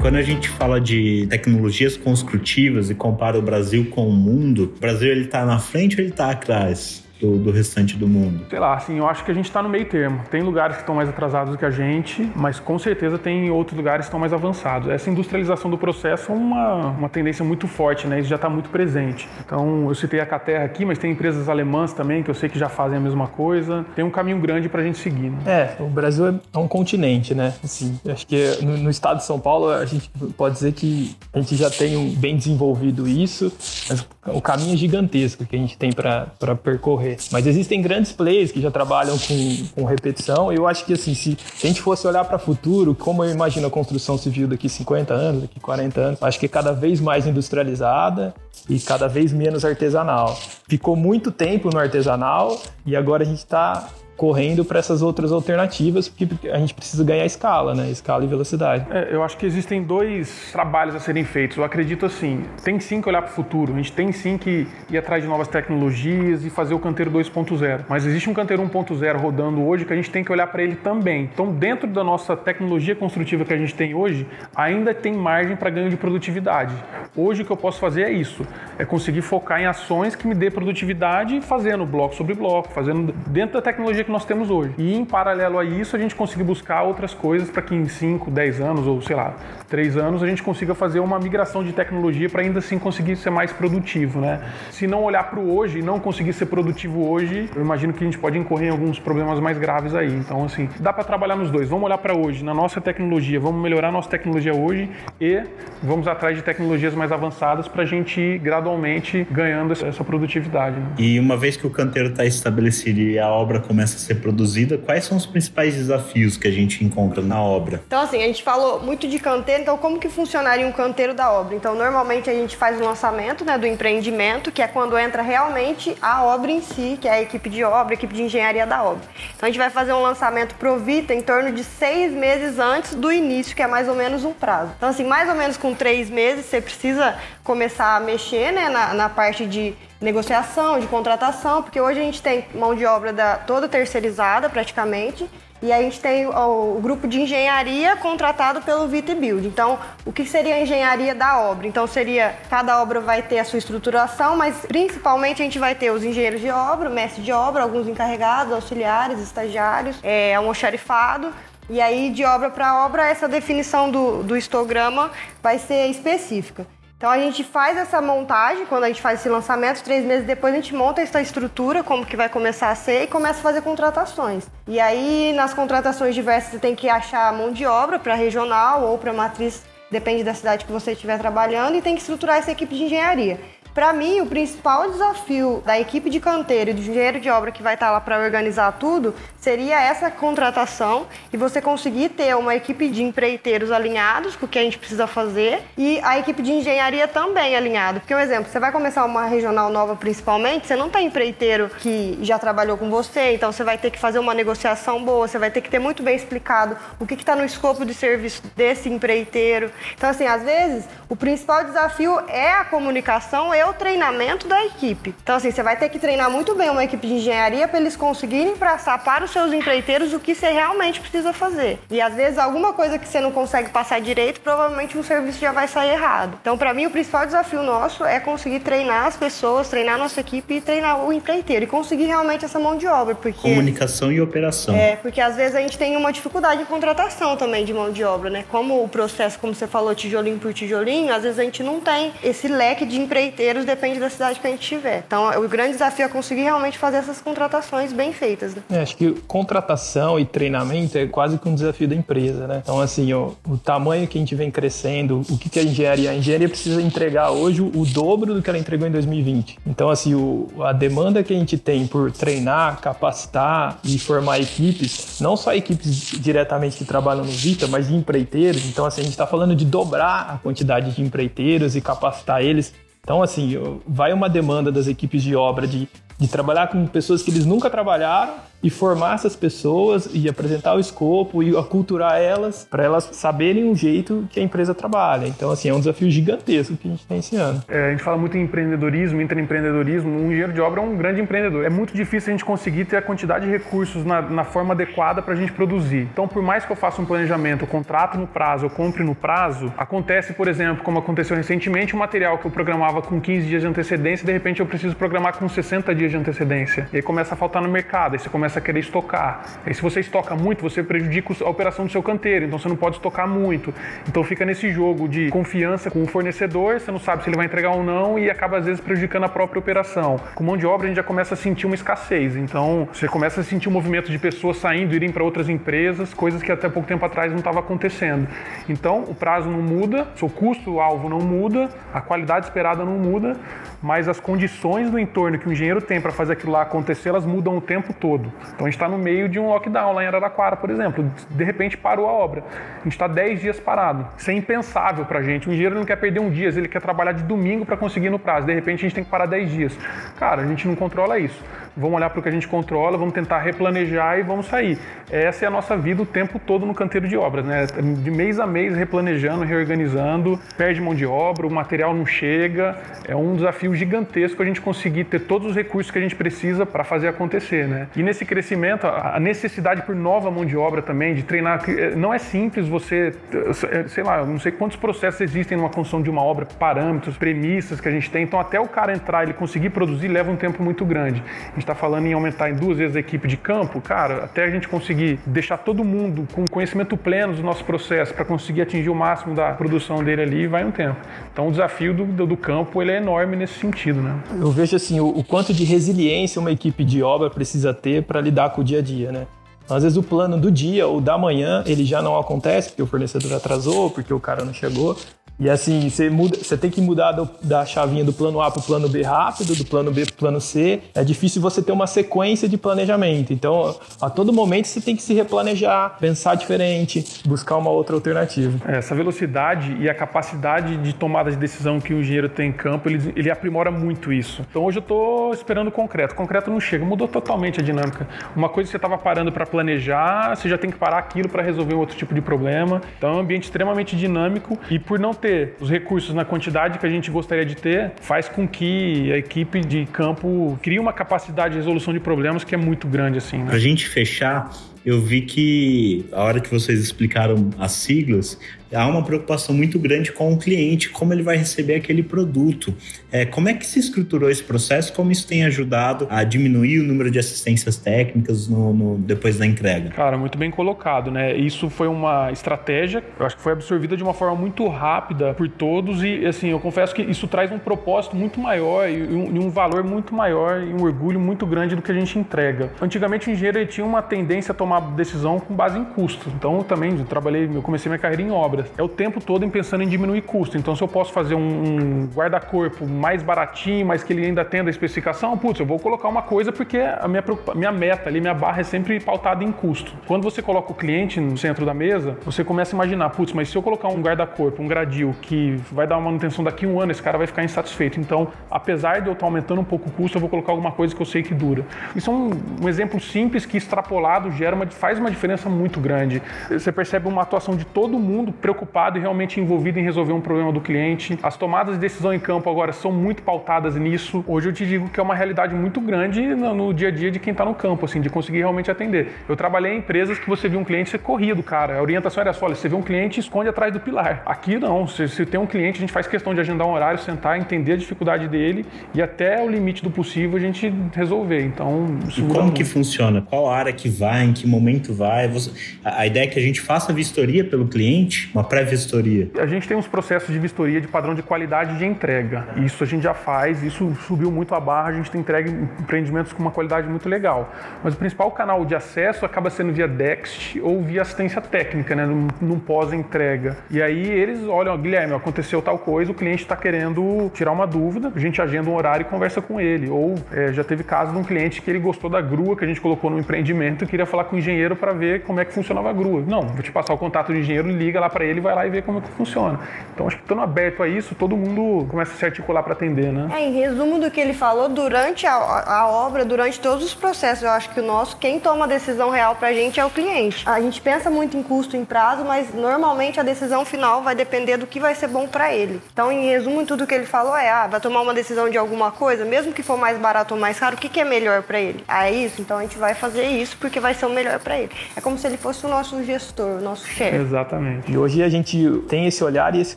Quando 0.00 0.14
a 0.14 0.22
gente 0.22 0.48
fala 0.48 0.80
de 0.80 1.26
tecnologias 1.28 1.96
construtivas 1.96 2.90
e 2.90 2.94
compara 2.94 3.36
o 3.36 3.42
Brasil 3.42 3.90
com 3.90 4.06
o 4.06 4.12
mundo, 4.12 4.72
o 4.76 4.78
Brasil 4.78 5.10
ele 5.10 5.24
está 5.24 5.44
na 5.44 5.58
frente 5.58 5.96
ou 5.96 6.00
ele 6.00 6.10
está 6.10 6.30
atrás? 6.30 7.07
Do, 7.20 7.36
do, 7.38 7.50
restante 7.50 7.96
do 7.96 8.06
mundo? 8.06 8.46
Sei 8.48 8.58
lá, 8.58 8.74
assim, 8.74 8.98
eu 8.98 9.08
acho 9.08 9.24
que 9.24 9.30
a 9.30 9.34
gente 9.34 9.46
está 9.46 9.62
no 9.62 9.68
meio 9.68 9.86
termo. 9.86 10.22
Tem 10.30 10.42
lugares 10.42 10.76
que 10.76 10.82
estão 10.82 10.94
mais 10.94 11.08
atrasados 11.08 11.52
do 11.52 11.58
que 11.58 11.64
a 11.64 11.70
gente, 11.70 12.30
mas 12.34 12.60
com 12.60 12.78
certeza 12.78 13.18
tem 13.18 13.50
outros 13.50 13.76
lugares 13.76 14.06
que 14.06 14.08
estão 14.08 14.20
mais 14.20 14.32
avançados. 14.32 14.88
Essa 14.88 15.10
industrialização 15.10 15.70
do 15.70 15.78
processo 15.78 16.32
é 16.32 16.34
uma, 16.34 16.88
uma 16.90 17.08
tendência 17.08 17.44
muito 17.44 17.66
forte, 17.66 18.06
né? 18.06 18.20
Isso 18.20 18.28
já 18.28 18.36
está 18.36 18.48
muito 18.48 18.68
presente. 18.70 19.28
Então, 19.44 19.88
eu 19.88 19.94
citei 19.94 20.20
a 20.20 20.26
Caterra 20.26 20.64
aqui, 20.64 20.84
mas 20.84 20.98
tem 20.98 21.12
empresas 21.12 21.48
alemãs 21.48 21.92
também 21.92 22.22
que 22.22 22.30
eu 22.30 22.34
sei 22.34 22.48
que 22.48 22.58
já 22.58 22.68
fazem 22.68 22.98
a 22.98 23.00
mesma 23.00 23.26
coisa. 23.26 23.84
Tem 23.94 24.04
um 24.04 24.10
caminho 24.10 24.40
grande 24.40 24.68
para 24.68 24.80
a 24.80 24.84
gente 24.84 24.98
seguir. 24.98 25.30
Né? 25.30 25.38
É, 25.46 25.82
o 25.82 25.88
Brasil 25.88 26.26
é 26.52 26.58
um 26.58 26.68
continente, 26.68 27.34
né? 27.34 27.54
Assim, 27.62 27.98
acho 28.08 28.26
que 28.26 28.58
no, 28.62 28.76
no, 28.76 28.90
estado 28.90 29.18
de 29.18 29.24
São 29.24 29.38
Paulo 29.38 29.70
a 29.70 29.84
gente 29.84 30.10
pode 30.36 30.54
dizer 30.54 30.72
que 30.72 31.16
a 31.32 31.40
gente 31.40 31.56
já 31.56 31.70
tem 31.70 31.96
um, 31.96 32.10
bem 32.14 32.36
desenvolvido 32.36 33.08
isso, 33.08 33.52
mas 33.88 34.06
o 34.34 34.40
caminho 34.40 34.74
é 34.74 34.76
gigantesco 34.76 35.44
que 35.44 35.56
a 35.56 35.58
gente 35.58 35.76
tem 35.76 35.92
para 35.92 36.26
percorrer 36.62 36.98
correr. 36.98 37.16
Mas 37.30 37.46
existem 37.46 37.80
grandes 37.80 38.12
players 38.12 38.50
que 38.50 38.60
já 38.60 38.70
trabalham 38.70 39.16
com, 39.18 39.66
com 39.74 39.84
repetição. 39.84 40.52
Eu 40.52 40.66
acho 40.66 40.84
que 40.84 40.94
assim, 40.94 41.14
se 41.14 41.36
a 41.62 41.66
gente 41.66 41.80
fosse 41.80 42.06
olhar 42.06 42.24
para 42.24 42.36
o 42.36 42.38
futuro, 42.38 42.94
como 42.94 43.24
eu 43.24 43.30
imagino 43.30 43.66
a 43.66 43.70
construção 43.70 44.18
civil 44.18 44.48
daqui 44.48 44.68
50 44.68 45.14
anos, 45.14 45.42
daqui 45.42 45.60
40 45.60 46.00
anos, 46.00 46.22
acho 46.22 46.40
que 46.40 46.46
é 46.46 46.48
cada 46.48 46.72
vez 46.72 47.00
mais 47.00 47.26
industrializada 47.26 48.34
e 48.68 48.78
cada 48.80 49.06
vez 49.06 49.32
menos 49.32 49.64
artesanal. 49.64 50.38
Ficou 50.66 50.96
muito 50.96 51.30
tempo 51.30 51.70
no 51.72 51.78
artesanal 51.78 52.60
e 52.84 52.96
agora 52.96 53.22
a 53.22 53.26
gente 53.26 53.38
está 53.38 53.88
correndo 54.18 54.64
para 54.64 54.80
essas 54.80 55.00
outras 55.00 55.30
alternativas, 55.30 56.08
porque 56.08 56.50
a 56.50 56.58
gente 56.58 56.74
precisa 56.74 57.04
ganhar 57.04 57.24
escala, 57.24 57.72
né? 57.72 57.88
Escala 57.88 58.24
e 58.24 58.26
velocidade. 58.26 58.84
É, 58.90 59.14
eu 59.14 59.22
acho 59.22 59.36
que 59.36 59.46
existem 59.46 59.80
dois 59.80 60.50
trabalhos 60.50 60.96
a 60.96 60.98
serem 60.98 61.24
feitos. 61.24 61.56
Eu 61.56 61.62
acredito 61.62 62.04
assim, 62.04 62.42
tem 62.64 62.80
sim 62.80 63.00
que 63.00 63.08
olhar 63.08 63.22
para 63.22 63.30
o 63.30 63.34
futuro, 63.34 63.72
a 63.72 63.76
gente 63.76 63.92
tem 63.92 64.10
sim 64.10 64.36
que 64.36 64.66
ir 64.90 64.98
atrás 64.98 65.22
de 65.22 65.28
novas 65.28 65.46
tecnologias 65.46 66.44
e 66.44 66.50
fazer 66.50 66.74
o 66.74 66.80
canteiro 66.80 67.12
2.0. 67.12 67.84
Mas 67.88 68.04
existe 68.04 68.28
um 68.28 68.34
canteiro 68.34 68.60
1.0 68.64 69.16
rodando 69.16 69.64
hoje 69.64 69.84
que 69.84 69.92
a 69.92 69.96
gente 69.96 70.10
tem 70.10 70.24
que 70.24 70.32
olhar 70.32 70.48
para 70.48 70.64
ele 70.64 70.74
também. 70.74 71.30
Então, 71.32 71.52
dentro 71.52 71.86
da 71.86 72.02
nossa 72.02 72.36
tecnologia 72.36 72.96
construtiva 72.96 73.44
que 73.44 73.54
a 73.54 73.56
gente 73.56 73.74
tem 73.74 73.94
hoje, 73.94 74.26
ainda 74.54 74.92
tem 74.92 75.12
margem 75.12 75.54
para 75.54 75.70
ganho 75.70 75.90
de 75.90 75.96
produtividade. 75.96 76.74
Hoje 77.16 77.42
o 77.42 77.44
que 77.44 77.52
eu 77.52 77.56
posso 77.56 77.78
fazer 77.78 78.02
é 78.02 78.10
isso, 78.10 78.44
é 78.78 78.84
conseguir 78.84 79.22
focar 79.22 79.60
em 79.60 79.66
ações 79.66 80.14
que 80.14 80.26
me 80.26 80.34
dê 80.34 80.50
produtividade 80.50 81.40
fazendo 81.40 81.84
bloco 81.84 82.14
sobre 82.14 82.34
bloco, 82.34 82.68
fazendo 82.68 83.12
dentro 83.26 83.54
da 83.54 83.62
tecnologia 83.62 84.04
que 84.04 84.10
nós 84.10 84.24
temos 84.24 84.50
hoje. 84.50 84.72
E 84.78 84.94
em 84.94 85.04
paralelo 85.04 85.58
a 85.58 85.64
isso, 85.64 85.96
a 85.96 85.98
gente 85.98 86.14
conseguir 86.14 86.44
buscar 86.44 86.82
outras 86.82 87.12
coisas 87.12 87.50
para 87.50 87.62
que 87.62 87.74
em 87.74 87.88
5, 87.88 88.30
10 88.30 88.60
anos 88.60 88.86
ou 88.86 89.02
sei 89.02 89.16
lá, 89.16 89.34
3 89.68 89.96
anos 89.96 90.22
a 90.22 90.26
gente 90.26 90.42
consiga 90.42 90.74
fazer 90.74 91.00
uma 91.00 91.18
migração 91.18 91.64
de 91.64 91.72
tecnologia 91.72 92.28
para 92.28 92.42
ainda 92.42 92.60
assim 92.60 92.78
conseguir 92.78 93.16
ser 93.16 93.30
mais 93.30 93.52
produtivo, 93.52 94.20
né? 94.20 94.40
Se 94.70 94.86
não 94.86 95.02
olhar 95.02 95.24
para 95.28 95.40
o 95.40 95.56
hoje 95.56 95.80
e 95.80 95.82
não 95.82 95.98
conseguir 95.98 96.32
ser 96.32 96.46
produtivo 96.46 97.08
hoje, 97.08 97.50
eu 97.54 97.62
imagino 97.62 97.92
que 97.92 98.04
a 98.04 98.06
gente 98.06 98.18
pode 98.18 98.38
incorrer 98.38 98.68
em 98.68 98.70
alguns 98.70 98.98
problemas 98.98 99.40
mais 99.40 99.58
graves 99.58 99.94
aí. 99.94 100.12
Então, 100.12 100.44
assim, 100.44 100.68
dá 100.78 100.92
para 100.92 101.04
trabalhar 101.04 101.36
nos 101.36 101.50
dois. 101.50 101.68
Vamos 101.68 101.84
olhar 101.84 101.98
para 101.98 102.16
hoje, 102.16 102.44
na 102.44 102.54
nossa 102.54 102.80
tecnologia, 102.80 103.40
vamos 103.40 103.60
melhorar 103.60 103.88
a 103.88 103.92
nossa 103.92 104.08
tecnologia 104.08 104.54
hoje 104.54 104.88
e 105.20 105.42
vamos 105.82 106.06
atrás 106.06 106.36
de 106.36 106.42
tecnologias 106.42 106.94
mais 106.94 107.10
avançadas 107.10 107.66
para 107.66 107.82
a 107.82 107.86
gente 107.86 108.20
ir 108.20 108.38
gradualmente 108.68 109.26
ganhando 109.30 109.72
essa 109.72 110.04
produtividade. 110.04 110.78
Né? 110.78 110.86
E 110.98 111.18
uma 111.18 111.36
vez 111.36 111.56
que 111.56 111.66
o 111.66 111.70
canteiro 111.70 112.10
está 112.10 112.24
estabelecido 112.24 113.00
e 113.00 113.18
a 113.18 113.28
obra 113.28 113.60
começa 113.60 113.96
a 113.96 113.98
ser 113.98 114.16
produzida, 114.16 114.76
quais 114.76 115.04
são 115.04 115.16
os 115.16 115.26
principais 115.26 115.74
desafios 115.74 116.36
que 116.36 116.46
a 116.46 116.50
gente 116.50 116.84
encontra 116.84 117.22
na 117.22 117.40
obra? 117.40 117.82
Então, 117.86 118.00
assim, 118.00 118.22
a 118.22 118.26
gente 118.26 118.42
falou 118.42 118.80
muito 118.80 119.08
de 119.08 119.18
canteiro, 119.18 119.62
então 119.62 119.78
como 119.78 119.98
que 119.98 120.08
funcionaria 120.08 120.66
um 120.66 120.72
canteiro 120.72 121.14
da 121.14 121.30
obra? 121.32 121.54
Então, 121.54 121.74
normalmente 121.74 122.28
a 122.28 122.34
gente 122.34 122.56
faz 122.56 122.80
o 122.80 122.84
lançamento 122.84 123.44
né, 123.44 123.56
do 123.56 123.66
empreendimento, 123.66 124.52
que 124.52 124.60
é 124.60 124.68
quando 124.68 124.98
entra 124.98 125.22
realmente 125.22 125.96
a 126.02 126.24
obra 126.24 126.50
em 126.50 126.60
si, 126.60 126.98
que 127.00 127.08
é 127.08 127.12
a 127.12 127.22
equipe 127.22 127.48
de 127.48 127.64
obra, 127.64 127.94
a 127.94 127.94
equipe 127.94 128.14
de 128.14 128.22
engenharia 128.22 128.66
da 128.66 128.82
obra. 128.82 129.02
Então, 129.36 129.46
a 129.46 129.50
gente 129.50 129.58
vai 129.58 129.70
fazer 129.70 129.92
um 129.92 130.02
lançamento 130.02 130.54
provita 130.56 131.14
em 131.14 131.20
torno 131.20 131.52
de 131.52 131.64
seis 131.64 132.12
meses 132.12 132.58
antes 132.58 132.94
do 132.94 133.12
início, 133.12 133.54
que 133.54 133.62
é 133.62 133.66
mais 133.66 133.88
ou 133.88 133.94
menos 133.94 134.24
um 134.24 134.32
prazo. 134.32 134.72
Então, 134.76 134.88
assim, 134.88 135.04
mais 135.04 135.28
ou 135.28 135.34
menos 135.34 135.56
com 135.56 135.74
três 135.74 136.10
meses, 136.10 136.46
você 136.46 136.60
precisa 136.60 137.16
começar 137.44 137.96
a 137.96 138.00
mexer 138.00 138.52
né, 138.52 138.57
na, 138.68 138.94
na 138.94 139.08
parte 139.08 139.46
de 139.46 139.74
negociação, 140.00 140.78
de 140.78 140.86
contratação, 140.86 141.62
porque 141.62 141.80
hoje 141.80 142.00
a 142.00 142.02
gente 142.02 142.22
tem 142.22 142.46
mão 142.54 142.74
de 142.74 142.86
obra 142.86 143.12
da, 143.12 143.36
toda 143.36 143.68
terceirizada 143.68 144.48
praticamente. 144.48 145.28
E 145.60 145.72
a 145.72 145.82
gente 145.82 145.98
tem 145.98 146.24
o, 146.26 146.76
o 146.76 146.80
grupo 146.80 147.08
de 147.08 147.20
engenharia 147.20 147.96
contratado 147.96 148.62
pelo 148.62 148.86
Vita 148.86 149.12
Build. 149.14 149.46
Então, 149.46 149.76
o 150.06 150.12
que 150.12 150.24
seria 150.24 150.54
a 150.54 150.60
engenharia 150.60 151.16
da 151.16 151.40
obra? 151.40 151.66
Então, 151.66 151.84
seria 151.86 152.36
cada 152.48 152.80
obra 152.80 153.00
vai 153.00 153.22
ter 153.22 153.40
a 153.40 153.44
sua 153.44 153.58
estruturação, 153.58 154.36
mas 154.36 154.54
principalmente 154.66 155.42
a 155.42 155.44
gente 155.44 155.58
vai 155.58 155.74
ter 155.74 155.90
os 155.90 156.04
engenheiros 156.04 156.40
de 156.40 156.48
obra, 156.48 156.88
mestre 156.88 157.22
de 157.22 157.32
obra, 157.32 157.64
alguns 157.64 157.88
encarregados, 157.88 158.52
auxiliares, 158.52 159.18
estagiários, 159.18 159.98
é, 160.04 160.36
almoxarifado. 160.36 161.32
E 161.68 161.80
aí, 161.80 162.10
de 162.10 162.24
obra 162.24 162.50
para 162.50 162.86
obra, 162.86 163.08
essa 163.08 163.26
definição 163.26 163.90
do, 163.90 164.22
do 164.22 164.36
histograma 164.36 165.10
vai 165.42 165.58
ser 165.58 165.88
específica. 165.88 166.66
Então 166.98 167.12
a 167.12 167.18
gente 167.18 167.44
faz 167.44 167.76
essa 167.76 168.02
montagem, 168.02 168.66
quando 168.66 168.82
a 168.82 168.88
gente 168.88 169.00
faz 169.00 169.20
esse 169.20 169.28
lançamento, 169.28 169.84
três 169.84 170.04
meses 170.04 170.26
depois 170.26 170.52
a 170.52 170.56
gente 170.56 170.74
monta 170.74 171.00
essa 171.00 171.22
estrutura, 171.22 171.84
como 171.84 172.04
que 172.04 172.16
vai 172.16 172.28
começar 172.28 172.70
a 172.70 172.74
ser, 172.74 173.04
e 173.04 173.06
começa 173.06 173.38
a 173.38 173.42
fazer 173.42 173.62
contratações. 173.62 174.48
E 174.66 174.80
aí 174.80 175.32
nas 175.32 175.54
contratações 175.54 176.12
diversas 176.12 176.50
você 176.50 176.58
tem 176.58 176.74
que 176.74 176.88
achar 176.88 177.32
mão 177.32 177.52
de 177.52 177.64
obra 177.64 178.00
para 178.00 178.16
regional 178.16 178.82
ou 178.82 178.98
para 178.98 179.12
matriz, 179.12 179.62
depende 179.88 180.24
da 180.24 180.34
cidade 180.34 180.64
que 180.64 180.72
você 180.72 180.90
estiver 180.90 181.20
trabalhando, 181.20 181.76
e 181.76 181.80
tem 181.80 181.94
que 181.94 182.00
estruturar 182.00 182.38
essa 182.38 182.50
equipe 182.50 182.74
de 182.74 182.82
engenharia. 182.82 183.38
Para 183.74 183.92
mim, 183.92 184.20
o 184.20 184.26
principal 184.26 184.90
desafio 184.90 185.62
da 185.64 185.78
equipe 185.78 186.10
de 186.10 186.20
canteiro 186.20 186.70
e 186.70 186.74
do 186.74 186.80
engenheiro 186.80 187.20
de 187.20 187.30
obra 187.30 187.52
que 187.52 187.62
vai 187.62 187.74
estar 187.74 187.90
lá 187.90 188.00
para 188.00 188.18
organizar 188.18 188.72
tudo 188.72 189.14
seria 189.40 189.80
essa 189.80 190.10
contratação 190.10 191.06
e 191.32 191.36
você 191.36 191.60
conseguir 191.60 192.10
ter 192.10 192.36
uma 192.36 192.54
equipe 192.54 192.88
de 192.88 193.02
empreiteiros 193.02 193.70
alinhados 193.70 194.36
com 194.36 194.46
o 194.46 194.48
que 194.48 194.58
a 194.58 194.62
gente 194.62 194.78
precisa 194.78 195.06
fazer 195.06 195.62
e 195.76 196.00
a 196.02 196.18
equipe 196.18 196.42
de 196.42 196.52
engenharia 196.52 197.06
também 197.06 197.56
alinhada. 197.56 198.00
Porque, 198.00 198.14
um 198.14 198.18
exemplo, 198.18 198.50
você 198.50 198.58
vai 198.58 198.72
começar 198.72 199.04
uma 199.04 199.26
regional 199.26 199.70
nova 199.70 199.96
principalmente, 199.96 200.66
você 200.66 200.76
não 200.76 200.90
tem 200.90 201.06
empreiteiro 201.06 201.70
que 201.78 202.18
já 202.22 202.38
trabalhou 202.38 202.76
com 202.76 202.90
você, 202.90 203.34
então 203.34 203.52
você 203.52 203.64
vai 203.64 203.78
ter 203.78 203.90
que 203.90 203.98
fazer 203.98 204.18
uma 204.18 204.34
negociação 204.34 205.04
boa, 205.04 205.28
você 205.28 205.38
vai 205.38 205.50
ter 205.50 205.60
que 205.60 205.70
ter 205.70 205.78
muito 205.78 206.02
bem 206.02 206.16
explicado 206.16 206.76
o 206.98 207.06
que 207.06 207.14
está 207.14 207.36
no 207.36 207.44
escopo 207.44 207.84
de 207.84 207.94
serviço 207.94 208.42
desse 208.56 208.88
empreiteiro. 208.88 209.70
Então, 209.94 210.10
assim, 210.10 210.26
às 210.26 210.42
vezes, 210.42 210.84
o 211.08 211.16
principal 211.16 211.64
desafio 211.64 212.18
é 212.28 212.52
a 212.52 212.64
comunicação 212.64 213.54
e 213.58 213.64
o 213.64 213.72
treinamento 213.72 214.46
da 214.46 214.64
equipe. 214.64 215.14
Então, 215.22 215.36
assim, 215.36 215.50
você 215.50 215.62
vai 215.62 215.76
ter 215.76 215.88
que 215.88 215.98
treinar 215.98 216.30
muito 216.30 216.54
bem 216.54 216.70
uma 216.70 216.84
equipe 216.84 217.06
de 217.06 217.14
engenharia 217.14 217.66
para 217.66 217.80
eles 217.80 217.96
conseguirem 217.96 218.56
passar 218.56 219.02
para 219.02 219.24
os 219.24 219.30
seus 219.30 219.52
empreiteiros 219.52 220.12
o 220.12 220.20
que 220.20 220.34
você 220.34 220.48
realmente 220.50 221.00
precisa 221.00 221.32
fazer. 221.32 221.78
E 221.90 222.00
às 222.00 222.14
vezes, 222.14 222.38
alguma 222.38 222.72
coisa 222.72 222.98
que 222.98 223.06
você 223.06 223.20
não 223.20 223.32
consegue 223.32 223.70
passar 223.70 224.00
direito, 224.00 224.40
provavelmente 224.40 224.96
um 224.96 225.02
serviço 225.02 225.40
já 225.40 225.52
vai 225.52 225.66
sair 225.68 225.90
errado. 225.90 226.38
Então, 226.40 226.56
para 226.56 226.72
mim, 226.72 226.86
o 226.86 226.90
principal 226.90 227.26
desafio 227.26 227.62
nosso 227.62 228.04
é 228.04 228.20
conseguir 228.20 228.60
treinar 228.60 229.06
as 229.06 229.16
pessoas, 229.16 229.68
treinar 229.68 229.96
a 229.96 229.98
nossa 229.98 230.20
equipe 230.20 230.54
e 230.54 230.60
treinar 230.60 231.04
o 231.04 231.12
empreiteiro 231.12 231.64
e 231.64 231.68
conseguir 231.68 232.06
realmente 232.06 232.44
essa 232.44 232.58
mão 232.58 232.76
de 232.76 232.86
obra. 232.86 233.14
Porque, 233.14 233.40
Comunicação 233.40 234.12
e 234.12 234.20
operação. 234.20 234.74
É, 234.74 234.96
porque 234.96 235.20
às 235.20 235.36
vezes 235.36 235.54
a 235.56 235.60
gente 235.60 235.76
tem 235.76 235.96
uma 235.96 236.12
dificuldade 236.12 236.62
em 236.62 236.64
contratação 236.64 237.36
também 237.36 237.64
de 237.64 237.72
mão 237.72 237.90
de 237.90 238.04
obra, 238.04 238.30
né? 238.30 238.44
Como 238.48 238.82
o 238.82 238.88
processo, 238.88 239.38
como 239.38 239.54
você 239.54 239.66
falou, 239.66 239.94
tijolinho 239.94 240.38
por 240.38 240.52
tijolinho, 240.52 241.12
às 241.12 241.22
vezes 241.22 241.38
a 241.38 241.42
gente 241.42 241.62
não 241.62 241.80
tem 241.80 242.12
esse 242.22 242.48
leque 242.48 242.84
de 242.84 243.00
empreiteiros 243.48 243.64
depende 243.64 243.98
da 243.98 244.10
cidade 244.10 244.40
que 244.40 244.46
a 244.46 244.50
gente 244.50 244.66
tiver. 244.66 245.04
Então, 245.06 245.28
o 245.42 245.48
grande 245.48 245.72
desafio 245.72 246.04
é 246.04 246.08
conseguir 246.08 246.42
realmente 246.42 246.78
fazer 246.78 246.98
essas 246.98 247.20
contratações 247.20 247.92
bem 247.92 248.12
feitas. 248.12 248.54
Né? 248.54 248.62
É, 248.70 248.80
acho 248.80 248.96
que 248.96 249.12
contratação 249.26 250.18
e 250.18 250.24
treinamento 250.24 250.98
é 250.98 251.06
quase 251.06 251.38
que 251.38 251.48
um 251.48 251.54
desafio 251.54 251.88
da 251.88 251.94
empresa, 251.94 252.46
né? 252.46 252.60
Então, 252.62 252.80
assim, 252.80 253.12
o, 253.12 253.36
o 253.46 253.56
tamanho 253.56 254.06
que 254.06 254.18
a 254.18 254.20
gente 254.20 254.34
vem 254.34 254.50
crescendo, 254.50 255.22
o 255.30 255.38
que, 255.38 255.48
que 255.48 255.58
a 255.58 255.62
engenharia? 255.62 256.10
A 256.10 256.14
engenharia 256.14 256.48
precisa 256.48 256.82
entregar 256.82 257.30
hoje 257.30 257.62
o, 257.62 257.66
o 257.74 257.86
dobro 257.86 258.34
do 258.34 258.42
que 258.42 258.50
ela 258.50 258.58
entregou 258.58 258.86
em 258.86 258.90
2020. 258.90 259.58
Então, 259.66 259.88
assim, 259.88 260.14
o, 260.14 260.48
a 260.60 260.72
demanda 260.72 261.22
que 261.22 261.32
a 261.32 261.36
gente 261.36 261.56
tem 261.56 261.86
por 261.86 262.12
treinar, 262.12 262.80
capacitar 262.80 263.78
e 263.84 263.98
formar 263.98 264.40
equipes, 264.40 265.18
não 265.20 265.36
só 265.36 265.54
equipes 265.54 266.12
diretamente 266.20 266.76
que 266.76 266.84
trabalham 266.84 267.24
no 267.24 267.30
Vita, 267.30 267.66
mas 267.66 267.88
de 267.88 267.94
empreiteiros. 267.94 268.66
Então, 268.66 268.84
assim, 268.84 269.00
a 269.00 269.04
gente 269.04 269.12
está 269.12 269.26
falando 269.26 269.54
de 269.54 269.64
dobrar 269.64 270.30
a 270.34 270.38
quantidade 270.38 270.92
de 270.92 271.02
empreiteiros 271.02 271.76
e 271.76 271.80
capacitar 271.80 272.42
eles 272.42 272.72
então, 273.08 273.22
assim, 273.22 273.54
vai 273.86 274.12
uma 274.12 274.28
demanda 274.28 274.70
das 274.70 274.86
equipes 274.86 275.22
de 275.22 275.34
obra 275.34 275.66
de, 275.66 275.88
de 276.18 276.28
trabalhar 276.28 276.66
com 276.66 276.86
pessoas 276.86 277.22
que 277.22 277.30
eles 277.30 277.46
nunca 277.46 277.70
trabalharam 277.70 278.34
e 278.62 278.70
formar 278.70 279.14
essas 279.14 279.36
pessoas 279.36 280.08
e 280.12 280.28
apresentar 280.28 280.74
o 280.74 280.80
escopo 280.80 281.42
e 281.42 281.56
aculturar 281.56 282.18
elas 282.18 282.66
para 282.70 282.84
elas 282.84 283.10
saberem 283.12 283.70
o 283.70 283.74
jeito 283.74 284.26
que 284.30 284.40
a 284.40 284.42
empresa 284.42 284.74
trabalha. 284.74 285.26
Então, 285.26 285.50
assim, 285.50 285.68
é 285.68 285.74
um 285.74 285.78
desafio 285.78 286.10
gigantesco 286.10 286.76
que 286.76 286.88
a 286.88 286.90
gente 286.90 287.06
tem 287.06 287.18
esse 287.18 287.36
ano. 287.36 287.62
É, 287.68 287.88
a 287.88 287.90
gente 287.90 288.02
fala 288.02 288.16
muito 288.16 288.36
em 288.36 288.42
empreendedorismo, 288.42 289.20
intraempreendedorismo. 289.20 290.10
Um 290.10 290.26
engenheiro 290.26 290.52
de 290.52 290.60
obra 290.60 290.80
é 290.80 290.84
um 290.84 290.96
grande 290.96 291.20
empreendedor. 291.20 291.64
É 291.64 291.70
muito 291.70 291.94
difícil 291.94 292.30
a 292.30 292.32
gente 292.32 292.44
conseguir 292.44 292.84
ter 292.84 292.96
a 292.96 293.02
quantidade 293.02 293.46
de 293.46 293.50
recursos 293.50 294.04
na, 294.04 294.22
na 294.22 294.44
forma 294.44 294.74
adequada 294.74 295.22
para 295.22 295.34
a 295.34 295.36
gente 295.36 295.52
produzir. 295.52 296.08
Então, 296.12 296.26
por 296.26 296.42
mais 296.42 296.64
que 296.64 296.72
eu 296.72 296.76
faça 296.76 297.00
um 297.00 297.04
planejamento, 297.04 297.62
eu 297.62 297.68
contrato 297.68 298.18
no 298.18 298.26
prazo, 298.26 298.66
eu 298.66 298.70
compre 298.70 299.04
no 299.04 299.14
prazo, 299.14 299.72
acontece, 299.76 300.32
por 300.32 300.48
exemplo, 300.48 300.82
como 300.82 300.98
aconteceu 300.98 301.36
recentemente, 301.36 301.94
um 301.94 301.98
material 301.98 302.38
que 302.38 302.46
eu 302.46 302.50
programava 302.50 303.02
com 303.02 303.20
15 303.20 303.46
dias 303.46 303.62
de 303.62 303.68
antecedência, 303.68 304.24
de 304.24 304.32
repente 304.32 304.60
eu 304.60 304.66
preciso 304.66 304.96
programar 304.96 305.36
com 305.36 305.48
60 305.48 305.94
dias 305.94 306.10
de 306.10 306.16
antecedência. 306.16 306.88
E 306.92 306.96
aí 306.96 307.02
começa 307.02 307.34
a 307.34 307.36
faltar 307.36 307.62
no 307.62 307.68
mercado, 307.68 308.14
aí 308.14 308.18
você 308.18 308.28
começa 308.28 308.47
a 308.56 308.60
querer 308.60 308.80
estocar. 308.80 309.42
Aí 309.66 309.74
se 309.74 309.82
você 309.82 310.00
estoca 310.00 310.34
muito, 310.34 310.62
você 310.62 310.82
prejudica 310.82 311.34
a 311.44 311.48
operação 311.48 311.84
do 311.84 311.92
seu 311.92 312.02
canteiro, 312.02 312.46
então 312.46 312.58
você 312.58 312.68
não 312.68 312.76
pode 312.76 312.96
estocar 312.96 313.28
muito. 313.28 313.74
Então 314.08 314.24
fica 314.24 314.44
nesse 314.46 314.70
jogo 314.70 315.08
de 315.08 315.28
confiança 315.30 315.90
com 315.90 316.02
o 316.02 316.06
fornecedor, 316.06 316.80
você 316.80 316.90
não 316.90 316.98
sabe 316.98 317.22
se 317.22 317.28
ele 317.28 317.36
vai 317.36 317.46
entregar 317.46 317.72
ou 317.72 317.82
não 317.82 318.18
e 318.18 318.30
acaba 318.30 318.58
às 318.58 318.64
vezes 318.64 318.80
prejudicando 318.80 319.24
a 319.24 319.28
própria 319.28 319.58
operação. 319.58 320.18
Com 320.34 320.44
mão 320.44 320.56
de 320.56 320.66
obra 320.66 320.86
a 320.86 320.88
gente 320.88 320.96
já 320.96 321.02
começa 321.02 321.34
a 321.34 321.36
sentir 321.36 321.66
uma 321.66 321.74
escassez, 321.74 322.36
então 322.36 322.88
você 322.92 323.08
começa 323.08 323.40
a 323.40 323.44
sentir 323.44 323.68
um 323.68 323.72
movimento 323.72 324.10
de 324.10 324.18
pessoas 324.18 324.56
saindo, 324.56 324.94
irem 324.94 325.10
para 325.10 325.22
outras 325.22 325.48
empresas, 325.48 326.14
coisas 326.14 326.42
que 326.42 326.50
até 326.50 326.68
pouco 326.68 326.88
tempo 326.88 327.04
atrás 327.04 327.30
não 327.30 327.38
estava 327.38 327.58
acontecendo. 327.58 328.28
Então 328.68 329.04
o 329.08 329.14
prazo 329.14 329.48
não 329.48 329.60
muda, 329.60 330.06
seu 330.16 330.28
custo-alvo 330.28 331.08
não 331.08 331.18
muda, 331.18 331.68
a 331.92 332.00
qualidade 332.00 332.46
esperada 332.46 332.84
não 332.84 332.98
muda, 332.98 333.36
mas 333.82 334.08
as 334.08 334.20
condições 334.20 334.90
do 334.90 334.98
entorno 334.98 335.38
que 335.38 335.48
o 335.48 335.52
engenheiro 335.52 335.80
tem 335.80 336.00
para 336.00 336.12
fazer 336.12 336.34
aquilo 336.34 336.52
lá 336.52 336.62
acontecer, 336.62 337.08
elas 337.08 337.24
mudam 337.24 337.56
o 337.56 337.60
tempo 337.60 337.92
todo. 337.92 338.32
Então 338.54 338.66
a 338.66 338.70
gente 338.70 338.76
está 338.76 338.88
no 338.88 338.98
meio 338.98 339.28
de 339.28 339.38
um 339.38 339.48
lockdown 339.48 339.92
lá 339.92 340.04
em 340.04 340.06
Araraquara, 340.06 340.56
por 340.56 340.70
exemplo. 340.70 341.10
De 341.30 341.44
repente 341.44 341.76
parou 341.76 342.08
a 342.08 342.12
obra. 342.12 342.42
A 342.80 342.84
gente 342.84 342.92
está 342.92 343.06
10 343.06 343.40
dias 343.40 343.60
parado. 343.60 344.06
Isso 344.16 344.30
é 344.30 344.34
impensável 344.34 345.04
para 345.04 345.20
a 345.20 345.22
gente. 345.22 345.48
O 345.48 345.52
engenheiro 345.52 345.74
não 345.74 345.84
quer 345.84 345.96
perder 345.96 346.20
um 346.20 346.30
dia, 346.30 346.48
ele 346.48 346.68
quer 346.68 346.80
trabalhar 346.80 347.12
de 347.12 347.22
domingo 347.22 347.64
para 347.64 347.76
conseguir 347.76 348.10
no 348.10 348.18
prazo. 348.18 348.46
De 348.46 348.54
repente 348.54 348.80
a 348.80 348.82
gente 348.82 348.94
tem 348.94 349.04
que 349.04 349.10
parar 349.10 349.26
10 349.26 349.50
dias. 349.50 349.78
Cara, 350.18 350.42
a 350.42 350.46
gente 350.46 350.66
não 350.66 350.74
controla 350.74 351.18
isso 351.18 351.42
vamos 351.78 351.96
olhar 351.96 352.10
para 352.10 352.18
o 352.18 352.22
que 352.22 352.28
a 352.28 352.32
gente 352.32 352.48
controla, 352.48 352.98
vamos 352.98 353.14
tentar 353.14 353.38
replanejar 353.38 354.18
e 354.18 354.22
vamos 354.22 354.46
sair. 354.46 354.78
Essa 355.10 355.44
é 355.44 355.48
a 355.48 355.50
nossa 355.50 355.76
vida 355.76 356.02
o 356.02 356.06
tempo 356.06 356.38
todo 356.38 356.66
no 356.66 356.74
canteiro 356.74 357.06
de 357.06 357.16
obras, 357.16 357.44
né? 357.44 357.66
De 358.02 358.10
mês 358.10 358.40
a 358.40 358.46
mês 358.46 358.76
replanejando, 358.76 359.44
reorganizando, 359.44 360.38
perde 360.56 360.80
mão 360.80 360.94
de 360.94 361.06
obra, 361.06 361.46
o 361.46 361.50
material 361.50 361.94
não 361.94 362.04
chega. 362.04 362.76
É 363.06 363.14
um 363.14 363.36
desafio 363.36 363.74
gigantesco 363.74 364.42
a 364.42 364.44
gente 364.44 364.60
conseguir 364.60 365.04
ter 365.04 365.20
todos 365.20 365.50
os 365.50 365.56
recursos 365.56 365.90
que 365.90 365.98
a 365.98 366.02
gente 366.02 366.16
precisa 366.16 366.66
para 366.66 366.82
fazer 366.82 367.08
acontecer, 367.08 367.68
né? 367.68 367.88
E 367.94 368.02
nesse 368.02 368.26
crescimento, 368.28 368.86
a 368.86 369.18
necessidade 369.18 369.82
por 369.82 369.96
nova 369.96 370.30
mão 370.30 370.44
de 370.44 370.56
obra 370.56 370.82
também, 370.82 371.14
de 371.14 371.22
treinar, 371.22 371.64
eh, 371.66 371.94
não 371.96 372.12
é 372.12 372.18
simples 372.18 372.68
você, 372.68 373.14
eh, 373.32 373.88
sei 373.88 374.04
lá, 374.04 374.24
não 374.24 374.38
sei 374.38 374.52
quantos 374.52 374.76
processos 374.76 375.20
existem 375.22 375.56
numa 375.56 375.70
construção 375.70 376.02
de 376.02 376.10
uma 376.10 376.22
obra, 376.22 376.46
parâmetros, 376.46 377.16
premissas 377.16 377.80
que 377.80 377.88
a 377.88 377.90
gente 377.90 378.10
tem. 378.10 378.22
Então, 378.22 378.38
até 378.38 378.60
o 378.60 378.68
cara 378.68 378.92
entrar, 378.92 379.22
ele 379.22 379.32
conseguir 379.32 379.70
produzir, 379.70 380.08
leva 380.08 380.30
um 380.30 380.36
tempo 380.36 380.62
muito 380.62 380.84
grande. 380.84 381.22
A 381.40 381.50
gente 381.50 381.60
está 381.60 381.74
falando 381.74 382.06
em 382.06 382.12
aumentar 382.12 382.50
em 382.50 382.54
duas 382.54 382.76
vezes 382.76 382.94
a 382.96 383.00
equipe 383.00 383.26
de 383.26 383.36
campo, 383.36 383.80
cara, 383.80 384.24
até 384.24 384.44
a 384.44 384.50
gente 384.50 384.68
conseguir 384.68 385.18
deixar 385.26 385.56
todo 385.56 385.82
mundo 385.82 386.28
com 386.32 386.44
conhecimento 386.44 386.96
pleno 386.96 387.32
do 387.32 387.42
nosso 387.42 387.64
processo 387.64 388.12
para 388.12 388.24
conseguir 388.24 388.62
atingir 388.62 388.90
o 388.90 388.94
máximo 388.94 389.34
da 389.34 389.52
produção 389.52 390.04
dele 390.04 390.22
ali, 390.22 390.46
vai 390.46 390.64
um 390.64 390.70
tempo. 390.70 390.96
Então 391.32 391.48
o 391.48 391.50
desafio 391.50 391.94
do, 391.94 392.26
do, 392.26 392.36
campo 392.36 392.82
ele 392.82 392.92
é 392.92 392.96
enorme 392.98 393.36
nesse 393.36 393.54
sentido, 393.54 394.00
né? 394.00 394.14
Eu 394.38 394.50
vejo 394.50 394.76
assim 394.76 395.00
o, 395.00 395.08
o 395.08 395.24
quanto 395.24 395.54
de 395.54 395.64
resiliência 395.64 396.40
uma 396.40 396.52
equipe 396.52 396.84
de 396.84 397.02
obra 397.02 397.30
precisa 397.30 397.72
ter 397.72 398.02
para 398.02 398.17
lidar 398.20 398.50
com 398.50 398.60
o 398.60 398.64
dia 398.64 398.78
a 398.78 398.82
dia, 398.82 399.12
né? 399.12 399.26
Às 399.68 399.82
vezes 399.82 399.98
o 399.98 400.02
plano 400.02 400.38
do 400.38 400.50
dia 400.50 400.86
ou 400.86 401.00
da 401.00 401.18
manhã 401.18 401.62
ele 401.66 401.84
já 401.84 402.00
não 402.00 402.18
acontece 402.18 402.70
porque 402.70 402.82
o 402.82 402.86
fornecedor 402.86 403.34
atrasou, 403.34 403.90
porque 403.90 404.14
o 404.14 404.20
cara 404.20 404.44
não 404.44 404.54
chegou. 404.54 404.96
E 405.40 405.48
assim, 405.48 405.88
você, 405.88 406.10
muda, 406.10 406.36
você 406.36 406.56
tem 406.56 406.68
que 406.68 406.80
mudar 406.80 407.12
do, 407.12 407.30
da 407.40 407.64
chavinha 407.64 408.04
do 408.04 408.12
plano 408.12 408.40
A 408.40 408.50
para 408.50 408.58
o 408.58 408.62
plano 408.62 408.88
B 408.88 409.02
rápido, 409.02 409.54
do 409.54 409.64
plano 409.64 409.92
B 409.92 410.04
para 410.04 410.12
o 410.12 410.16
plano 410.16 410.40
C. 410.40 410.80
É 410.92 411.04
difícil 411.04 411.40
você 411.40 411.62
ter 411.62 411.70
uma 411.70 411.86
sequência 411.86 412.48
de 412.48 412.58
planejamento. 412.58 413.32
Então, 413.32 413.76
a 414.00 414.10
todo 414.10 414.32
momento 414.32 414.66
você 414.66 414.80
tem 414.80 414.96
que 414.96 415.02
se 415.02 415.14
replanejar, 415.14 415.96
pensar 416.00 416.34
diferente, 416.34 417.22
buscar 417.24 417.56
uma 417.56 417.70
outra 417.70 417.94
alternativa. 417.94 418.58
É, 418.68 418.78
essa 418.78 418.96
velocidade 418.96 419.76
e 419.78 419.88
a 419.88 419.94
capacidade 419.94 420.76
de 420.76 420.92
tomada 420.92 421.30
de 421.30 421.36
decisão 421.36 421.78
que 421.78 421.94
o 421.94 422.00
engenheiro 422.00 422.28
tem 422.28 422.48
em 422.48 422.52
campo, 422.52 422.88
ele, 422.88 423.12
ele 423.14 423.30
aprimora 423.30 423.70
muito 423.70 424.12
isso. 424.12 424.44
Então, 424.50 424.64
hoje 424.64 424.78
eu 424.78 424.82
estou 424.82 425.32
esperando 425.32 425.70
concreto. 425.70 426.16
Concreto 426.16 426.50
não 426.50 426.58
chega, 426.58 426.84
mudou 426.84 427.06
totalmente 427.06 427.60
a 427.60 427.62
dinâmica. 427.62 428.08
Uma 428.34 428.48
coisa 428.48 428.66
que 428.66 428.72
você 428.72 428.76
estava 428.76 428.98
parando 428.98 429.30
para 429.30 429.46
planejar, 429.46 430.34
você 430.34 430.48
já 430.48 430.58
tem 430.58 430.68
que 430.68 430.76
parar 430.76 430.98
aquilo 430.98 431.28
para 431.28 431.44
resolver 431.44 431.76
um 431.76 431.78
outro 431.78 431.96
tipo 431.96 432.12
de 432.12 432.20
problema. 432.20 432.82
Então, 432.96 433.10
é 433.10 433.12
um 433.12 433.20
ambiente 433.20 433.44
extremamente 433.44 433.94
dinâmico 433.94 434.58
e 434.68 434.80
por 434.80 434.98
não 434.98 435.14
ter 435.14 435.27
ter 435.28 435.54
os 435.60 435.68
recursos 435.68 436.14
na 436.14 436.24
quantidade 436.24 436.78
que 436.78 436.86
a 436.86 436.88
gente 436.88 437.10
gostaria 437.10 437.44
de 437.44 437.54
ter, 437.54 437.92
faz 438.00 438.28
com 438.28 438.48
que 438.48 439.12
a 439.12 439.18
equipe 439.18 439.60
de 439.60 439.84
campo 439.86 440.58
crie 440.62 440.78
uma 440.78 440.92
capacidade 440.92 441.52
de 441.52 441.58
resolução 441.58 441.92
de 441.92 442.00
problemas 442.00 442.44
que 442.44 442.54
é 442.54 442.58
muito 442.58 442.88
grande 442.88 443.18
assim. 443.18 443.38
Né? 443.38 443.52
A 443.52 443.58
gente 443.58 443.86
fechar, 443.86 444.50
eu 444.84 445.00
vi 445.00 445.20
que 445.20 446.06
a 446.12 446.22
hora 446.22 446.40
que 446.40 446.50
vocês 446.50 446.80
explicaram 446.80 447.50
as 447.58 447.72
siglas, 447.72 448.40
há 448.72 448.86
uma 448.86 449.02
preocupação 449.02 449.54
muito 449.54 449.78
grande 449.78 450.12
com 450.12 450.32
o 450.32 450.38
cliente, 450.38 450.90
como 450.90 451.12
ele 451.12 451.22
vai 451.22 451.36
receber 451.36 451.76
aquele 451.76 452.02
produto. 452.02 452.74
É, 453.10 453.24
como 453.24 453.48
é 453.48 453.54
que 453.54 453.66
se 453.66 453.78
estruturou 453.78 454.30
esse 454.30 454.42
processo? 454.42 454.92
Como 454.92 455.10
isso 455.10 455.26
tem 455.26 455.44
ajudado 455.44 456.06
a 456.10 456.24
diminuir 456.24 456.80
o 456.80 456.82
número 456.82 457.10
de 457.10 457.18
assistências 457.18 457.76
técnicas 457.76 458.48
no, 458.48 458.72
no, 458.72 458.98
depois 458.98 459.38
da 459.38 459.46
entrega? 459.46 459.90
Cara, 459.90 460.16
muito 460.16 460.36
bem 460.36 460.50
colocado, 460.50 461.10
né? 461.10 461.36
Isso 461.36 461.70
foi 461.70 461.88
uma 461.88 462.30
estratégia, 462.32 463.02
eu 463.18 463.26
acho 463.26 463.36
que 463.36 463.42
foi 463.42 463.52
absorvida 463.52 463.96
de 463.96 464.02
uma 464.02 464.14
forma 464.14 464.34
muito 464.34 464.66
rápida 464.68 465.34
por 465.34 465.48
todos 465.48 466.02
e, 466.02 466.26
assim, 466.26 466.48
eu 466.48 466.60
confesso 466.60 466.94
que 466.94 467.02
isso 467.02 467.26
traz 467.26 467.50
um 467.50 467.58
propósito 467.58 468.16
muito 468.16 468.40
maior 468.40 468.88
e 468.88 469.02
um, 469.02 469.36
e 469.36 469.38
um 469.38 469.50
valor 469.50 469.82
muito 469.84 470.14
maior 470.14 470.62
e 470.62 470.72
um 470.72 470.82
orgulho 470.82 471.18
muito 471.18 471.46
grande 471.46 471.74
do 471.74 471.82
que 471.82 471.90
a 471.90 471.94
gente 471.94 472.18
entrega. 472.18 472.70
Antigamente 472.80 473.28
o 473.28 473.32
engenheiro 473.32 473.64
tinha 473.66 473.86
uma 473.86 474.02
tendência 474.02 474.52
a 474.52 474.54
tomar 474.54 474.80
decisão 474.94 475.38
com 475.38 475.54
base 475.54 475.78
em 475.78 475.84
custo. 475.84 476.30
Então 476.36 476.58
eu 476.58 476.64
também 476.64 476.96
eu 476.98 477.04
trabalhei, 477.04 477.48
eu 477.52 477.62
comecei 477.62 477.88
minha 477.88 477.98
carreira 477.98 478.22
em 478.22 478.30
obras. 478.58 478.72
É 478.76 478.82
o 478.82 478.88
tempo 478.88 479.20
todo 479.20 479.44
em 479.44 479.50
pensando 479.50 479.82
em 479.82 479.88
diminuir 479.88 480.22
custo. 480.22 480.56
Então 480.56 480.74
se 480.74 480.82
eu 480.82 480.88
posso 480.88 481.12
fazer 481.12 481.34
um, 481.34 481.40
um 481.40 482.06
guarda-corpo 482.14 482.86
mais 482.86 483.22
baratinho, 483.22 483.86
mas 483.86 484.02
que 484.02 484.12
ele 484.12 484.26
ainda 484.26 484.44
tenda 484.44 484.68
a 484.68 484.72
especificação, 484.72 485.36
putz, 485.36 485.60
eu 485.60 485.66
vou 485.66 485.78
colocar 485.78 486.08
uma 486.08 486.22
coisa 486.22 486.52
porque 486.52 486.78
a 486.78 487.06
minha, 487.06 487.22
minha 487.54 487.72
meta 487.72 488.08
ali, 488.08 488.20
minha 488.20 488.34
barra 488.34 488.60
é 488.60 488.64
sempre 488.64 488.98
pautada 489.00 489.44
em 489.44 489.52
custo. 489.52 489.92
Quando 490.06 490.22
você 490.22 490.42
coloca 490.42 490.72
o 490.72 490.74
cliente 490.74 491.20
no 491.20 491.36
centro 491.36 491.64
da 491.64 491.74
mesa, 491.74 492.16
você 492.24 492.44
começa 492.44 492.74
a 492.74 492.76
imaginar, 492.76 493.10
putz, 493.10 493.32
mas 493.32 493.48
se 493.48 493.56
eu 493.56 493.62
colocar 493.62 493.88
um 493.88 494.00
guarda-corpo, 494.00 494.62
um 494.62 494.68
gradil 494.68 495.14
que 495.22 495.56
vai 495.72 495.86
dar 495.86 495.96
uma 495.96 496.06
manutenção 496.06 496.44
daqui 496.44 496.66
a 496.66 496.68
um 496.68 496.80
ano, 496.80 496.92
esse 496.92 497.02
cara 497.02 497.18
vai 497.18 497.26
ficar 497.26 497.44
insatisfeito. 497.44 498.00
Então, 498.00 498.28
apesar 498.50 499.00
de 499.00 499.08
eu 499.08 499.12
estar 499.12 499.26
aumentando 499.26 499.60
um 499.60 499.64
pouco 499.64 499.88
o 499.88 499.92
custo, 499.92 500.16
eu 500.16 500.20
vou 500.20 500.28
colocar 500.30 500.52
alguma 500.52 500.72
coisa 500.72 500.94
que 500.94 501.00
eu 501.00 501.06
sei 501.06 501.22
que 501.22 501.34
dura. 501.34 501.64
Isso 501.94 502.10
é 502.10 502.14
um, 502.14 502.30
um 502.62 502.68
exemplo 502.68 503.00
simples 503.00 503.46
que 503.46 503.56
extrapolado 503.56 504.30
gera 504.32 504.54
uma, 504.54 504.66
faz 504.66 504.98
uma 504.98 505.10
diferença 505.10 505.48
muito 505.48 505.80
grande. 505.80 506.22
Você 506.50 506.72
percebe 506.72 507.08
uma 507.08 507.22
atuação 507.22 507.56
de 507.56 507.64
todo 507.64 507.98
mundo 507.98 508.32
preocupado 508.48 508.96
e 508.96 509.00
realmente 509.00 509.38
envolvido 509.38 509.78
em 509.78 509.82
resolver 509.82 510.14
um 510.14 510.22
problema 510.22 510.50
do 510.50 510.60
cliente. 510.60 511.18
As 511.22 511.36
tomadas 511.36 511.74
de 511.74 511.80
decisão 511.80 512.14
em 512.14 512.18
campo 512.18 512.48
agora 512.48 512.72
são 512.72 512.90
muito 512.90 513.22
pautadas 513.22 513.76
nisso. 513.76 514.24
Hoje 514.26 514.48
eu 514.48 514.52
te 514.54 514.64
digo 514.64 514.88
que 514.88 514.98
é 514.98 515.02
uma 515.02 515.14
realidade 515.14 515.54
muito 515.54 515.82
grande 515.82 516.22
no, 516.34 516.54
no 516.54 516.72
dia 516.72 516.88
a 516.88 516.90
dia 516.90 517.10
de 517.10 517.18
quem 517.18 517.32
está 517.32 517.44
no 517.44 517.54
campo, 517.54 517.84
assim, 517.84 518.00
de 518.00 518.08
conseguir 518.08 518.38
realmente 518.38 518.70
atender. 518.70 519.08
Eu 519.28 519.36
trabalhei 519.36 519.74
em 519.74 519.78
empresas 519.78 520.18
que 520.18 520.26
você 520.26 520.48
viu 520.48 520.60
um 520.60 520.64
cliente, 520.64 520.88
você 520.88 520.96
corria 520.96 521.34
do 521.34 521.42
cara. 521.42 521.78
A 521.78 521.82
orientação 521.82 522.22
era 522.22 522.32
só, 522.32 522.46
olha, 522.46 522.54
você 522.54 522.70
vê 522.70 522.74
um 522.74 522.80
cliente, 522.80 523.20
esconde 523.20 523.50
atrás 523.50 523.70
do 523.70 523.80
pilar. 523.80 524.22
Aqui 524.24 524.58
não, 524.58 524.86
se, 524.86 525.06
se 525.08 525.26
tem 525.26 525.38
um 525.38 525.46
cliente, 525.46 525.76
a 525.76 525.80
gente 525.80 525.92
faz 525.92 526.06
questão 526.06 526.32
de 526.34 526.40
agendar 526.40 526.66
um 526.66 526.72
horário, 526.72 526.98
sentar, 527.00 527.38
entender 527.38 527.72
a 527.72 527.76
dificuldade 527.76 528.28
dele 528.28 528.64
e 528.94 529.02
até 529.02 529.44
o 529.44 529.50
limite 529.50 529.82
do 529.82 529.90
possível 529.90 530.38
a 530.38 530.40
gente 530.40 530.72
resolver. 530.94 531.44
Então, 531.44 531.98
isso 532.08 532.20
e 532.20 532.24
como 532.24 532.44
muito. 532.44 532.54
que 532.54 532.64
funciona? 532.64 533.20
Qual 533.20 533.50
área 533.50 533.74
que 533.74 533.90
vai, 533.90 534.24
em 534.24 534.32
que 534.32 534.46
momento 534.46 534.94
vai? 534.94 535.28
Você... 535.28 535.50
A 535.84 536.06
ideia 536.06 536.24
é 536.24 536.26
que 536.26 536.38
a 536.38 536.42
gente 536.42 536.62
faça 536.62 536.94
vistoria 536.94 537.44
pelo 537.44 537.68
cliente, 537.68 538.30
uma 538.38 538.44
pré-vistoria. 538.44 539.30
A 539.38 539.46
gente 539.46 539.66
tem 539.66 539.76
uns 539.76 539.88
processos 539.88 540.32
de 540.32 540.38
vistoria 540.38 540.80
de 540.80 540.86
padrão 540.86 541.14
de 541.14 541.22
qualidade 541.22 541.76
de 541.76 541.84
entrega. 541.84 542.46
Isso 542.56 542.82
a 542.84 542.86
gente 542.86 543.02
já 543.02 543.14
faz, 543.14 543.62
isso 543.62 543.92
subiu 544.06 544.30
muito 544.30 544.54
a 544.54 544.60
barra, 544.60 544.90
a 544.90 544.92
gente 544.92 545.10
tem 545.10 545.20
entregue 545.20 545.50
empreendimentos 545.80 546.32
com 546.32 546.40
uma 546.40 546.50
qualidade 546.50 546.88
muito 546.88 547.08
legal. 547.08 547.52
Mas 547.82 547.94
o 547.94 547.96
principal 547.96 548.30
canal 548.30 548.64
de 548.64 548.74
acesso 548.74 549.26
acaba 549.26 549.50
sendo 549.50 549.72
via 549.72 549.88
Dext 549.88 550.58
ou 550.62 550.82
via 550.82 551.02
assistência 551.02 551.40
técnica, 551.40 551.96
né, 551.96 552.06
num, 552.06 552.28
num 552.40 552.58
pós-entrega. 552.58 553.56
E 553.70 553.82
aí 553.82 554.06
eles 554.06 554.46
olham, 554.46 554.78
Guilherme, 554.78 555.14
aconteceu 555.14 555.60
tal 555.60 555.78
coisa, 555.78 556.12
o 556.12 556.14
cliente 556.14 556.42
está 556.42 556.56
querendo 556.56 557.30
tirar 557.34 557.50
uma 557.50 557.66
dúvida, 557.66 558.12
a 558.14 558.18
gente 558.20 558.40
agenda 558.40 558.70
um 558.70 558.74
horário 558.74 559.02
e 559.02 559.04
conversa 559.04 559.42
com 559.42 559.60
ele. 559.60 559.88
Ou 559.88 560.14
é, 560.32 560.52
já 560.52 560.62
teve 560.62 560.84
caso 560.84 561.12
de 561.12 561.18
um 561.18 561.24
cliente 561.24 561.60
que 561.60 561.70
ele 561.70 561.80
gostou 561.80 562.08
da 562.08 562.20
grua 562.20 562.56
que 562.56 562.64
a 562.64 562.68
gente 562.68 562.80
colocou 562.80 563.10
no 563.10 563.18
empreendimento 563.18 563.84
e 563.84 563.86
queria 563.86 564.06
falar 564.06 564.24
com 564.24 564.36
o 564.36 564.38
engenheiro 564.38 564.76
para 564.76 564.92
ver 564.92 565.22
como 565.22 565.40
é 565.40 565.44
que 565.44 565.52
funcionava 565.52 565.90
a 565.90 565.92
grua. 565.92 566.22
Não, 566.26 566.42
vou 566.42 566.62
te 566.62 566.70
passar 566.70 566.94
o 566.94 566.98
contato 566.98 567.32
do 567.32 567.38
engenheiro, 567.38 567.68
liga 567.68 567.98
lá 567.98 568.08
para 568.08 568.27
ele, 568.28 568.40
vai 568.40 568.54
lá 568.54 568.66
e 568.66 568.70
vê 568.70 568.82
como 568.82 568.98
é 568.98 569.00
que 569.00 569.08
funciona. 569.10 569.58
Então 569.94 570.06
acho 570.06 570.16
que 570.16 570.22
estando 570.22 570.42
aberto 570.42 570.82
a 570.82 570.88
isso, 570.88 571.14
todo 571.14 571.36
mundo 571.36 571.86
começa 571.88 572.12
a 572.12 572.16
se 572.16 572.24
articular 572.24 572.62
para 572.62 572.72
atender, 572.72 573.12
né? 573.12 573.28
É, 573.34 573.44
em 573.44 573.52
resumo 573.52 573.98
do 573.98 574.10
que 574.10 574.20
ele 574.20 574.32
falou, 574.32 574.68
durante 574.68 575.26
a, 575.26 575.34
a 575.34 575.88
obra, 575.88 576.24
durante 576.24 576.60
todos 576.60 576.84
os 576.84 576.94
processos, 576.94 577.42
eu 577.44 577.50
acho 577.50 577.70
que 577.70 577.80
o 577.80 577.82
nosso, 577.82 578.16
quem 578.16 578.38
toma 578.38 578.64
a 578.64 578.68
decisão 578.68 579.10
real 579.10 579.34
para 579.36 579.48
a 579.48 579.52
gente 579.52 579.80
é 579.80 579.84
o 579.84 579.90
cliente. 579.90 580.48
A 580.48 580.60
gente 580.60 580.80
pensa 580.80 581.10
muito 581.10 581.36
em 581.36 581.42
custo, 581.42 581.76
em 581.76 581.84
prazo, 581.84 582.24
mas 582.24 582.54
normalmente 582.54 583.18
a 583.18 583.22
decisão 583.22 583.64
final 583.64 584.02
vai 584.02 584.14
depender 584.14 584.56
do 584.56 584.66
que 584.66 584.78
vai 584.78 584.94
ser 584.94 585.08
bom 585.08 585.26
para 585.26 585.54
ele. 585.54 585.80
Então, 585.92 586.12
em 586.12 586.26
resumo, 586.28 586.64
tudo 586.64 586.86
que 586.86 586.94
ele 586.94 587.06
falou 587.06 587.36
é, 587.36 587.50
ah, 587.50 587.66
vai 587.66 587.80
tomar 587.80 588.02
uma 588.02 588.14
decisão 588.14 588.48
de 588.48 588.58
alguma 588.58 588.90
coisa, 588.90 589.24
mesmo 589.24 589.52
que 589.52 589.62
for 589.62 589.76
mais 589.76 589.98
barato 589.98 590.34
ou 590.34 590.40
mais 590.40 590.58
caro, 590.58 590.76
o 590.76 590.78
que, 590.78 590.88
que 590.88 591.00
é 591.00 591.04
melhor 591.04 591.42
para 591.42 591.60
ele? 591.60 591.84
Ah, 591.88 592.08
é 592.08 592.12
isso? 592.12 592.40
Então 592.40 592.58
a 592.58 592.62
gente 592.62 592.78
vai 592.78 592.94
fazer 592.94 593.26
isso 593.26 593.56
porque 593.58 593.80
vai 593.80 593.94
ser 593.94 594.06
o 594.06 594.10
melhor 594.10 594.38
para 594.38 594.58
ele. 594.58 594.70
É 594.96 595.00
como 595.00 595.18
se 595.18 595.26
ele 595.26 595.36
fosse 595.36 595.64
o 595.66 595.68
nosso 595.68 596.02
gestor, 596.04 596.58
o 596.58 596.60
nosso 596.60 596.86
chefe. 596.86 597.16
Exatamente. 597.16 597.90
E 597.90 597.96
hoje 597.96 598.17
a 598.22 598.28
gente 598.28 598.82
tem 598.88 599.06
esse 599.06 599.22
olhar 599.22 599.54
e 599.54 599.60
esse 599.60 599.76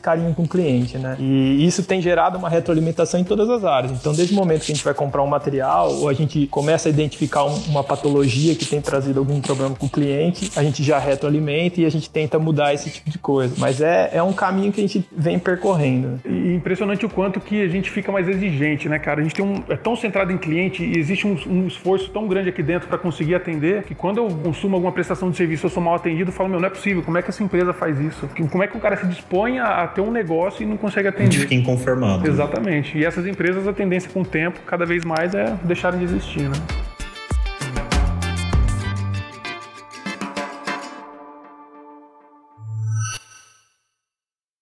carinho 0.00 0.34
com 0.34 0.42
o 0.42 0.48
cliente, 0.48 0.98
né? 0.98 1.16
E 1.18 1.64
isso 1.66 1.82
tem 1.82 2.00
gerado 2.00 2.38
uma 2.38 2.48
retroalimentação 2.48 3.20
em 3.20 3.24
todas 3.24 3.48
as 3.48 3.64
áreas. 3.64 3.92
Então, 3.92 4.12
desde 4.12 4.34
o 4.34 4.36
momento 4.36 4.64
que 4.64 4.72
a 4.72 4.74
gente 4.74 4.84
vai 4.84 4.94
comprar 4.94 5.22
um 5.22 5.26
material 5.26 5.92
ou 5.92 6.08
a 6.08 6.12
gente 6.12 6.46
começa 6.46 6.88
a 6.88 6.90
identificar 6.90 7.44
uma 7.44 7.82
patologia 7.84 8.54
que 8.54 8.64
tem 8.64 8.80
trazido 8.80 9.18
algum 9.18 9.40
problema 9.40 9.74
com 9.74 9.86
o 9.86 9.90
cliente, 9.90 10.50
a 10.56 10.62
gente 10.62 10.82
já 10.82 10.98
retroalimenta 10.98 11.80
e 11.80 11.86
a 11.86 11.90
gente 11.90 12.08
tenta 12.08 12.38
mudar 12.38 12.74
esse 12.74 12.90
tipo 12.90 13.10
de 13.10 13.18
coisa. 13.18 13.54
Mas 13.58 13.80
é, 13.80 14.10
é 14.12 14.22
um 14.22 14.32
caminho 14.32 14.72
que 14.72 14.80
a 14.80 14.86
gente 14.86 15.06
vem 15.16 15.38
percorrendo. 15.38 16.20
E 16.24 16.54
impressionante 16.54 17.04
o 17.04 17.08
quanto 17.08 17.40
que 17.40 17.62
a 17.62 17.68
gente 17.68 17.90
fica 17.90 18.10
mais 18.10 18.28
exigente, 18.28 18.88
né, 18.88 18.98
cara? 18.98 19.20
A 19.20 19.22
gente 19.22 19.34
tem 19.34 19.44
um, 19.44 19.62
é 19.68 19.76
tão 19.76 19.96
centrado 19.96 20.32
em 20.32 20.38
cliente 20.38 20.82
e 20.82 20.98
existe 20.98 21.26
um, 21.26 21.36
um 21.46 21.66
esforço 21.66 22.10
tão 22.10 22.26
grande 22.26 22.48
aqui 22.48 22.62
dentro 22.62 22.88
para 22.88 22.98
conseguir 22.98 23.34
atender 23.34 23.84
que 23.84 23.94
quando 23.94 24.18
eu 24.18 24.28
consumo 24.28 24.76
alguma 24.76 24.92
prestação 24.92 25.30
de 25.30 25.36
serviço 25.36 25.66
eu 25.66 25.70
sou 25.70 25.82
mal 25.82 25.94
atendido, 25.94 26.30
eu 26.30 26.34
falo, 26.34 26.48
meu, 26.48 26.60
não 26.60 26.66
é 26.66 26.70
possível, 26.70 27.02
como 27.02 27.18
é 27.18 27.22
que 27.22 27.30
essa 27.30 27.42
empresa 27.42 27.72
faz 27.72 27.98
isso? 27.98 28.21
Como 28.50 28.62
é 28.62 28.66
que 28.66 28.76
o 28.76 28.80
cara 28.80 28.96
se 28.96 29.06
dispõe 29.06 29.58
a, 29.58 29.82
a 29.82 29.88
ter 29.88 30.00
um 30.00 30.10
negócio 30.10 30.62
e 30.62 30.66
não 30.66 30.76
consegue 30.76 31.08
atender? 31.08 31.28
A 31.28 31.30
gente 31.30 31.40
fica 31.40 31.54
inconformado. 31.54 32.28
Exatamente. 32.28 32.96
E 32.96 33.04
essas 33.04 33.26
empresas, 33.26 33.66
a 33.66 33.72
tendência 33.72 34.10
com 34.10 34.22
o 34.22 34.24
tempo, 34.24 34.60
cada 34.66 34.84
vez 34.84 35.04
mais, 35.04 35.34
é 35.34 35.54
deixarem 35.64 35.98
de 35.98 36.04
existir, 36.04 36.42
né? 36.42 36.56